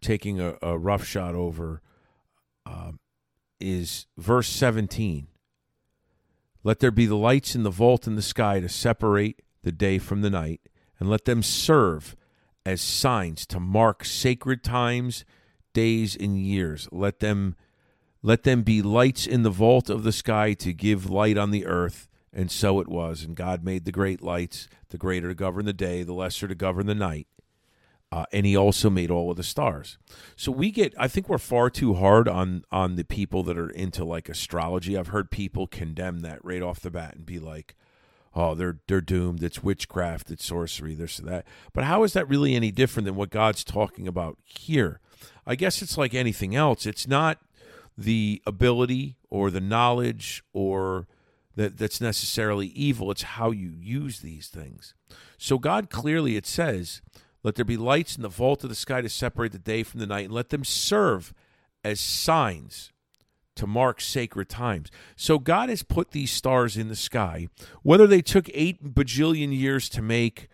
taking 0.01 0.41
a, 0.41 0.55
a, 0.63 0.79
rough 0.79 1.05
shot 1.05 1.35
over 1.35 1.83
um, 2.65 2.97
is 3.59 4.07
verse 4.17 4.49
17. 4.49 5.27
Let 6.63 6.79
there 6.79 6.89
be 6.89 7.05
the 7.05 7.15
lights 7.15 7.53
in 7.53 7.61
the 7.61 7.69
vault 7.69 8.07
in 8.07 8.15
the 8.15 8.23
sky 8.23 8.59
to 8.59 8.67
separate 8.67 9.42
the 9.63 9.71
day 9.71 9.97
from 9.97 10.21
the 10.21 10.29
night, 10.29 10.61
and 10.99 11.09
let 11.09 11.25
them 11.25 11.41
serve 11.41 12.15
as 12.65 12.81
signs 12.81 13.45
to 13.47 13.59
mark 13.59 14.05
sacred 14.05 14.63
times, 14.63 15.25
days, 15.73 16.15
and 16.15 16.39
years. 16.39 16.87
Let 16.91 17.19
them 17.19 17.55
let 18.21 18.43
them 18.43 18.63
be 18.63 18.81
lights 18.81 19.27
in 19.27 19.43
the 19.43 19.49
vault 19.49 19.89
of 19.89 20.03
the 20.03 20.13
sky 20.13 20.53
to 20.53 20.71
give 20.71 21.09
light 21.09 21.37
on 21.37 21.51
the 21.51 21.65
earth. 21.65 22.07
And 22.31 22.49
so 22.49 22.79
it 22.79 22.87
was. 22.87 23.23
And 23.23 23.35
God 23.35 23.65
made 23.65 23.83
the 23.83 23.91
great 23.91 24.21
lights, 24.21 24.69
the 24.89 24.97
greater 24.97 25.27
to 25.27 25.35
govern 25.35 25.65
the 25.65 25.73
day, 25.73 26.03
the 26.03 26.13
lesser 26.13 26.47
to 26.47 26.55
govern 26.55 26.87
the 26.87 26.95
night. 26.95 27.27
Uh, 28.13 28.25
and 28.31 28.45
he 28.45 28.55
also 28.55 28.89
made 28.89 29.11
all 29.11 29.31
of 29.31 29.37
the 29.37 29.43
stars. 29.43 29.97
So 30.35 30.51
we 30.51 30.71
get, 30.71 30.93
I 30.97 31.07
think 31.07 31.27
we're 31.27 31.37
far 31.39 31.69
too 31.69 31.95
hard 31.95 32.27
on 32.27 32.63
on 32.71 32.95
the 32.95 33.03
people 33.03 33.43
that 33.43 33.57
are 33.57 33.69
into 33.69 34.05
like 34.05 34.29
astrology. 34.29 34.97
I've 34.97 35.07
heard 35.07 35.31
people 35.31 35.67
condemn 35.67 36.19
that 36.19 36.43
right 36.45 36.61
off 36.61 36.79
the 36.79 36.91
bat 36.91 37.15
and 37.15 37.25
be 37.25 37.39
like, 37.39 37.75
"Oh, 38.35 38.55
they're 38.55 38.79
they're 38.87 39.01
doomed. 39.01 39.43
It's 39.43 39.63
witchcraft. 39.63 40.31
It's 40.31 40.45
sorcery. 40.45 40.95
This 40.95 41.17
that." 41.17 41.45
But 41.73 41.85
how 41.85 42.03
is 42.03 42.13
that 42.13 42.27
really 42.27 42.55
any 42.55 42.71
different 42.71 43.05
than 43.05 43.15
what 43.15 43.29
God's 43.29 43.63
talking 43.63 44.07
about 44.07 44.37
here? 44.43 44.99
I 45.45 45.55
guess 45.55 45.81
it's 45.81 45.97
like 45.97 46.13
anything 46.13 46.55
else. 46.55 46.85
It's 46.85 47.07
not 47.07 47.39
the 47.97 48.41
ability 48.45 49.17
or 49.29 49.51
the 49.51 49.61
knowledge 49.61 50.43
or 50.53 51.07
that 51.55 51.77
that's 51.77 52.01
necessarily 52.01 52.67
evil. 52.67 53.11
It's 53.11 53.23
how 53.23 53.51
you 53.51 53.69
use 53.69 54.19
these 54.19 54.47
things. 54.47 54.95
So 55.37 55.59
God 55.59 55.89
clearly, 55.89 56.35
it 56.35 56.47
says 56.47 57.01
let 57.43 57.55
there 57.55 57.65
be 57.65 57.77
lights 57.77 58.15
in 58.15 58.23
the 58.23 58.29
vault 58.29 58.63
of 58.63 58.69
the 58.69 58.75
sky 58.75 59.01
to 59.01 59.09
separate 59.09 59.51
the 59.51 59.59
day 59.59 59.83
from 59.83 59.99
the 59.99 60.07
night, 60.07 60.25
and 60.25 60.33
let 60.33 60.49
them 60.49 60.63
serve 60.63 61.33
as 61.83 61.99
signs 61.99 62.91
to 63.55 63.67
mark 63.67 64.01
sacred 64.01 64.49
times. 64.49 64.89
So 65.15 65.39
God 65.39 65.69
has 65.69 65.83
put 65.83 66.11
these 66.11 66.31
stars 66.31 66.77
in 66.77 66.89
the 66.89 66.95
sky. 66.95 67.47
Whether 67.81 68.07
they 68.07 68.21
took 68.21 68.49
eight 68.53 68.95
bajillion 68.95 69.57
years 69.57 69.89
to 69.89 70.01
make 70.01 70.49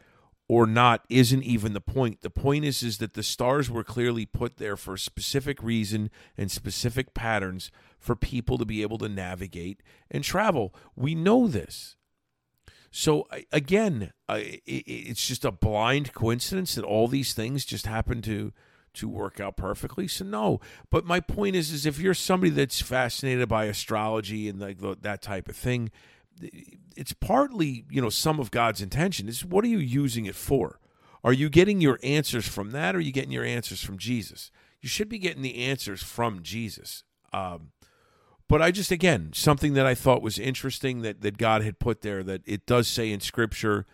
or 0.49 0.65
not 0.65 1.05
isn't 1.09 1.43
even 1.43 1.73
the 1.73 1.79
point. 1.79 2.21
The 2.21 2.29
point 2.31 2.65
is 2.65 2.81
is 2.81 2.97
that 2.97 3.13
the 3.13 3.23
stars 3.23 3.69
were 3.69 3.83
clearly 3.83 4.25
put 4.25 4.57
there 4.57 4.75
for 4.75 4.95
a 4.95 4.99
specific 4.99 5.61
reason 5.61 6.09
and 6.35 6.49
specific 6.51 7.13
patterns 7.13 7.69
for 7.99 8.15
people 8.15 8.57
to 8.57 8.65
be 8.65 8.81
able 8.81 8.97
to 8.97 9.07
navigate 9.07 9.83
and 10.09 10.23
travel. 10.23 10.73
We 10.95 11.13
know 11.13 11.47
this. 11.47 11.95
So 12.91 13.27
again, 13.51 14.11
it's 14.27 15.27
just 15.27 15.45
a 15.45 15.51
blind 15.51 16.13
coincidence 16.13 16.73
that 16.73 16.83
all 16.83 17.07
these 17.07 17.33
things 17.33 17.63
just 17.63 17.85
happen 17.85 18.23
to 18.23 18.51
to 18.95 19.07
work 19.07 19.39
out 19.39 19.57
perfectly. 19.57 20.07
So 20.07 20.25
no, 20.25 20.59
but 20.89 21.05
my 21.05 21.19
point 21.19 21.55
is, 21.55 21.71
is 21.71 21.85
if 21.85 21.99
you're 21.99 22.13
somebody 22.13 22.49
that's 22.49 22.81
fascinated 22.81 23.47
by 23.47 23.65
astrology 23.65 24.47
and 24.49 24.59
like 24.59 24.79
that 25.01 25.21
type 25.21 25.49
of 25.49 25.55
thing, 25.55 25.91
it's 26.95 27.13
partly 27.13 27.85
you 27.89 28.01
know 28.01 28.09
some 28.09 28.39
of 28.39 28.51
God's 28.51 28.81
intention. 28.81 29.27
Is 29.27 29.45
what 29.45 29.63
are 29.63 29.69
you 29.69 29.79
using 29.79 30.25
it 30.25 30.35
for? 30.35 30.79
Are 31.23 31.33
you 31.33 31.49
getting 31.49 31.81
your 31.81 31.99
answers 32.01 32.47
from 32.47 32.71
that, 32.71 32.95
or 32.95 32.99
are 32.99 33.01
you 33.01 33.11
getting 33.11 33.31
your 33.31 33.43
answers 33.43 33.83
from 33.83 33.97
Jesus? 33.97 34.51
You 34.81 34.87
should 34.87 35.09
be 35.09 35.19
getting 35.19 35.41
the 35.41 35.57
answers 35.57 36.01
from 36.01 36.41
Jesus. 36.41 37.03
Um, 37.33 37.71
but 38.47 38.61
I 38.61 38.71
just 38.71 38.91
again 38.91 39.31
something 39.33 39.73
that 39.73 39.85
I 39.85 39.95
thought 39.95 40.21
was 40.21 40.39
interesting 40.39 41.01
that 41.01 41.21
that 41.21 41.37
God 41.37 41.63
had 41.63 41.79
put 41.79 42.01
there 42.01 42.23
that 42.23 42.41
it 42.45 42.65
does 42.65 42.87
say 42.87 43.11
in 43.11 43.19
Scripture, 43.19 43.85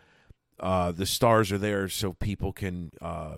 uh, 0.60 0.91
the 0.91 1.05
stars 1.05 1.51
are 1.51 1.58
there 1.58 1.89
so 1.89 2.13
people 2.13 2.53
can 2.53 2.91
uh, 3.01 3.38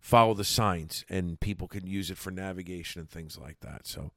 follow 0.00 0.34
the 0.34 0.44
signs 0.44 1.04
and 1.08 1.40
people 1.40 1.68
can 1.68 1.86
use 1.86 2.10
it 2.10 2.18
for 2.18 2.30
navigation 2.30 3.00
and 3.00 3.10
things 3.10 3.38
like 3.38 3.60
that. 3.60 3.86
So, 3.86 4.10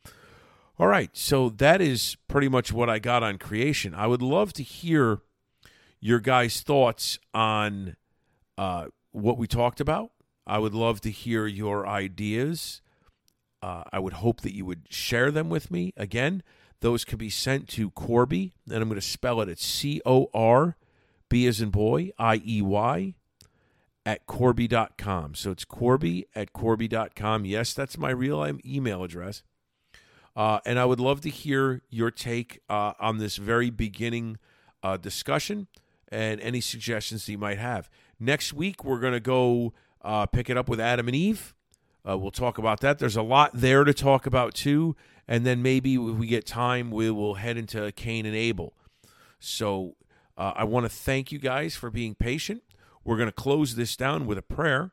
all 0.79 0.87
right, 0.87 1.09
so 1.13 1.49
that 1.49 1.81
is 1.81 2.17
pretty 2.27 2.47
much 2.47 2.71
what 2.71 2.89
I 2.89 2.99
got 2.99 3.23
on 3.23 3.37
creation. 3.37 3.93
I 3.93 4.07
would 4.07 4.21
love 4.21 4.53
to 4.53 4.63
hear 4.63 5.19
your 5.99 6.19
guys' 6.19 6.61
thoughts 6.61 7.19
on 7.33 7.95
uh, 8.57 8.87
what 9.11 9.37
we 9.37 9.47
talked 9.47 9.79
about. 9.79 10.11
I 10.47 10.57
would 10.57 10.73
love 10.73 11.01
to 11.01 11.11
hear 11.11 11.45
your 11.45 11.87
ideas. 11.87 12.81
Uh, 13.61 13.83
I 13.93 13.99
would 13.99 14.13
hope 14.13 14.41
that 14.41 14.55
you 14.55 14.65
would 14.65 14.87
share 14.89 15.29
them 15.29 15.49
with 15.49 15.69
me. 15.69 15.93
Again, 15.95 16.41
those 16.79 17.05
can 17.05 17.19
be 17.19 17.29
sent 17.29 17.67
to 17.69 17.91
Corbiey, 17.91 18.53
and 18.65 18.81
I'm 18.81 18.89
going 18.89 18.99
to 18.99 19.05
spell 19.05 19.39
it. 19.41 19.49
It's 19.49 19.65
C 19.65 20.01
O 20.03 20.29
R 20.33 20.77
B 21.29 21.45
as 21.45 21.61
in 21.61 21.69
boy, 21.69 22.11
I 22.17 22.41
E 22.45 22.61
Y, 22.61 23.13
at 24.05 24.25
Corbiey.com. 24.27 25.35
So 25.35 25.51
it's 25.51 25.65
Corbiey 25.65 26.25
at 26.35 26.53
Corbiey.com. 26.53 27.45
Yes, 27.45 27.73
that's 27.73 27.97
my 27.97 28.09
real 28.09 28.59
email 28.65 29.03
address. 29.03 29.43
Uh, 30.35 30.59
and 30.65 30.79
I 30.79 30.85
would 30.85 30.99
love 30.99 31.21
to 31.21 31.29
hear 31.29 31.81
your 31.89 32.09
take 32.09 32.61
uh, 32.69 32.93
on 32.99 33.17
this 33.17 33.35
very 33.35 33.69
beginning 33.69 34.37
uh, 34.81 34.97
discussion 34.97 35.67
and 36.09 36.39
any 36.41 36.61
suggestions 36.61 37.25
that 37.25 37.31
you 37.31 37.37
might 37.37 37.57
have. 37.57 37.89
Next 38.19 38.53
week, 38.53 38.83
we're 38.83 38.99
going 38.99 39.13
to 39.13 39.19
go 39.19 39.73
uh, 40.01 40.25
pick 40.25 40.49
it 40.49 40.57
up 40.57 40.69
with 40.69 40.79
Adam 40.79 41.07
and 41.07 41.15
Eve. 41.15 41.53
Uh, 42.07 42.17
we'll 42.17 42.31
talk 42.31 42.57
about 42.57 42.79
that. 42.79 42.97
There's 42.97 43.15
a 43.15 43.21
lot 43.21 43.51
there 43.53 43.83
to 43.83 43.93
talk 43.93 44.25
about, 44.25 44.53
too. 44.53 44.95
And 45.27 45.45
then 45.45 45.61
maybe 45.61 45.95
if 45.95 46.17
we 46.17 46.27
get 46.27 46.45
time, 46.45 46.91
we 46.91 47.11
will 47.11 47.35
head 47.35 47.57
into 47.57 47.91
Cain 47.91 48.25
and 48.25 48.35
Abel. 48.35 48.73
So 49.39 49.95
uh, 50.37 50.53
I 50.55 50.63
want 50.63 50.85
to 50.85 50.89
thank 50.89 51.31
you 51.31 51.39
guys 51.39 51.75
for 51.75 51.89
being 51.89 52.15
patient. 52.15 52.63
We're 53.03 53.17
going 53.17 53.29
to 53.29 53.33
close 53.33 53.75
this 53.75 53.95
down 53.95 54.25
with 54.27 54.37
a 54.37 54.43
prayer. 54.43 54.91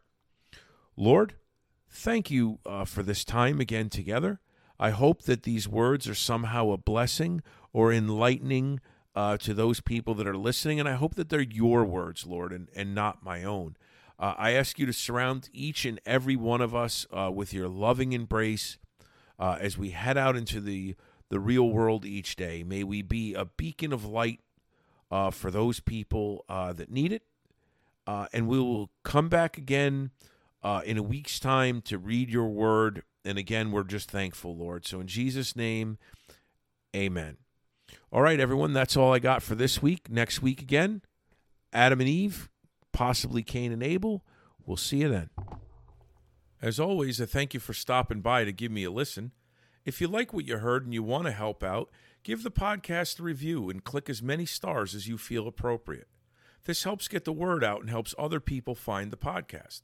Lord, 0.96 1.34
thank 1.90 2.30
you 2.30 2.58
uh, 2.64 2.84
for 2.84 3.02
this 3.02 3.24
time 3.24 3.60
again 3.60 3.90
together. 3.90 4.40
I 4.80 4.90
hope 4.90 5.22
that 5.22 5.42
these 5.42 5.68
words 5.68 6.08
are 6.08 6.14
somehow 6.14 6.70
a 6.70 6.78
blessing 6.78 7.42
or 7.72 7.92
enlightening 7.92 8.80
uh, 9.14 9.36
to 9.38 9.52
those 9.52 9.80
people 9.80 10.14
that 10.14 10.26
are 10.26 10.36
listening. 10.36 10.78
And 10.78 10.88
I 10.88 10.94
hope 10.94 11.16
that 11.16 11.28
they're 11.28 11.40
your 11.40 11.84
words, 11.84 12.26
Lord, 12.26 12.52
and, 12.52 12.68
and 12.74 12.94
not 12.94 13.22
my 13.22 13.44
own. 13.44 13.76
Uh, 14.18 14.34
I 14.38 14.52
ask 14.52 14.78
you 14.78 14.86
to 14.86 14.92
surround 14.92 15.48
each 15.52 15.84
and 15.84 16.00
every 16.06 16.36
one 16.36 16.60
of 16.60 16.74
us 16.74 17.06
uh, 17.12 17.30
with 17.32 17.52
your 17.52 17.68
loving 17.68 18.12
embrace 18.12 18.78
uh, 19.38 19.58
as 19.60 19.76
we 19.76 19.90
head 19.90 20.16
out 20.16 20.36
into 20.36 20.60
the, 20.60 20.96
the 21.28 21.40
real 21.40 21.68
world 21.68 22.04
each 22.04 22.36
day. 22.36 22.64
May 22.64 22.84
we 22.84 23.02
be 23.02 23.34
a 23.34 23.44
beacon 23.44 23.92
of 23.92 24.04
light 24.04 24.40
uh, 25.10 25.30
for 25.30 25.50
those 25.50 25.80
people 25.80 26.44
that 26.48 26.90
need 26.90 27.12
it. 27.12 27.22
Uh, 28.08 28.26
and 28.32 28.48
we 28.48 28.58
will 28.58 28.88
come 29.04 29.28
back 29.28 29.58
again 29.58 30.10
uh, 30.62 30.80
in 30.86 30.96
a 30.96 31.02
week's 31.02 31.38
time 31.38 31.82
to 31.82 31.98
read 31.98 32.30
your 32.30 32.48
word. 32.48 33.02
And 33.22 33.36
again, 33.36 33.70
we're 33.70 33.84
just 33.84 34.10
thankful, 34.10 34.56
Lord. 34.56 34.86
So 34.86 34.98
in 34.98 35.06
Jesus' 35.06 35.54
name, 35.54 35.98
amen. 36.96 37.36
All 38.10 38.22
right, 38.22 38.40
everyone, 38.40 38.72
that's 38.72 38.96
all 38.96 39.12
I 39.12 39.18
got 39.18 39.42
for 39.42 39.54
this 39.54 39.82
week. 39.82 40.08
Next 40.08 40.40
week 40.40 40.62
again, 40.62 41.02
Adam 41.70 42.00
and 42.00 42.08
Eve, 42.08 42.48
possibly 42.94 43.42
Cain 43.42 43.72
and 43.72 43.82
Abel. 43.82 44.24
We'll 44.64 44.78
see 44.78 45.02
you 45.02 45.10
then. 45.10 45.28
As 46.62 46.80
always, 46.80 47.20
I 47.20 47.26
thank 47.26 47.52
you 47.52 47.60
for 47.60 47.74
stopping 47.74 48.22
by 48.22 48.44
to 48.44 48.52
give 48.52 48.72
me 48.72 48.84
a 48.84 48.90
listen. 48.90 49.32
If 49.84 50.00
you 50.00 50.08
like 50.08 50.32
what 50.32 50.46
you 50.46 50.56
heard 50.56 50.84
and 50.84 50.94
you 50.94 51.02
want 51.02 51.26
to 51.26 51.32
help 51.32 51.62
out, 51.62 51.90
give 52.22 52.42
the 52.42 52.50
podcast 52.50 53.20
a 53.20 53.22
review 53.22 53.68
and 53.68 53.84
click 53.84 54.08
as 54.08 54.22
many 54.22 54.46
stars 54.46 54.94
as 54.94 55.08
you 55.08 55.18
feel 55.18 55.46
appropriate. 55.46 56.08
This 56.64 56.84
helps 56.84 57.08
get 57.08 57.24
the 57.24 57.32
word 57.32 57.64
out 57.64 57.80
and 57.80 57.90
helps 57.90 58.14
other 58.18 58.40
people 58.40 58.74
find 58.74 59.10
the 59.10 59.16
podcast. 59.16 59.82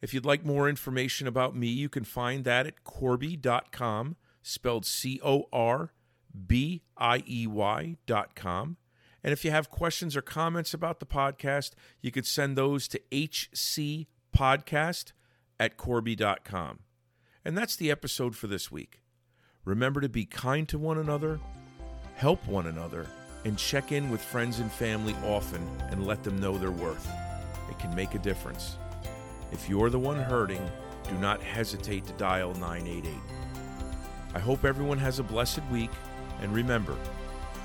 If 0.00 0.14
you'd 0.14 0.24
like 0.24 0.44
more 0.44 0.68
information 0.68 1.26
about 1.26 1.56
me, 1.56 1.68
you 1.68 1.88
can 1.88 2.04
find 2.04 2.44
that 2.44 2.66
at 2.66 2.84
corbiey.com, 2.84 4.16
spelled 4.42 4.86
C 4.86 5.20
O 5.24 5.46
R 5.52 5.92
B-I-E-Y 6.46 7.96
dot 8.06 8.34
com. 8.34 8.76
And 9.24 9.32
if 9.32 9.44
you 9.44 9.50
have 9.50 9.70
questions 9.70 10.16
or 10.16 10.22
comments 10.22 10.72
about 10.72 11.00
the 11.00 11.06
podcast, 11.06 11.72
you 12.00 12.12
could 12.12 12.26
send 12.26 12.56
those 12.56 12.86
to 12.88 13.00
hcpodcast 13.10 15.12
at 15.58 15.76
corbiey.com. 15.76 16.78
And 17.44 17.58
that's 17.58 17.76
the 17.76 17.90
episode 17.90 18.36
for 18.36 18.46
this 18.46 18.70
week. 18.70 19.00
Remember 19.64 20.00
to 20.00 20.08
be 20.08 20.24
kind 20.24 20.68
to 20.68 20.78
one 20.78 20.98
another, 20.98 21.40
help 22.14 22.46
one 22.46 22.66
another, 22.66 23.06
and 23.44 23.56
check 23.56 23.92
in 23.92 24.10
with 24.10 24.22
friends 24.22 24.58
and 24.58 24.70
family 24.70 25.14
often 25.24 25.66
and 25.90 26.06
let 26.06 26.22
them 26.22 26.40
know 26.40 26.58
their 26.58 26.70
worth. 26.70 27.08
It 27.70 27.78
can 27.78 27.94
make 27.94 28.14
a 28.14 28.18
difference. 28.18 28.76
If 29.52 29.68
you're 29.68 29.90
the 29.90 29.98
one 29.98 30.18
hurting, 30.18 30.68
do 31.08 31.14
not 31.14 31.42
hesitate 31.42 32.06
to 32.06 32.12
dial 32.14 32.52
988. 32.54 33.14
I 34.34 34.38
hope 34.38 34.64
everyone 34.64 34.98
has 34.98 35.18
a 35.18 35.22
blessed 35.22 35.62
week 35.72 35.90
and 36.40 36.54
remember, 36.54 36.96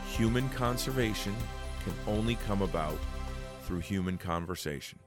human 0.08 0.50
conservation 0.50 1.36
can 1.84 1.94
only 2.08 2.36
come 2.48 2.62
about 2.62 2.98
through 3.64 3.80
human 3.80 4.18
conversation. 4.18 5.00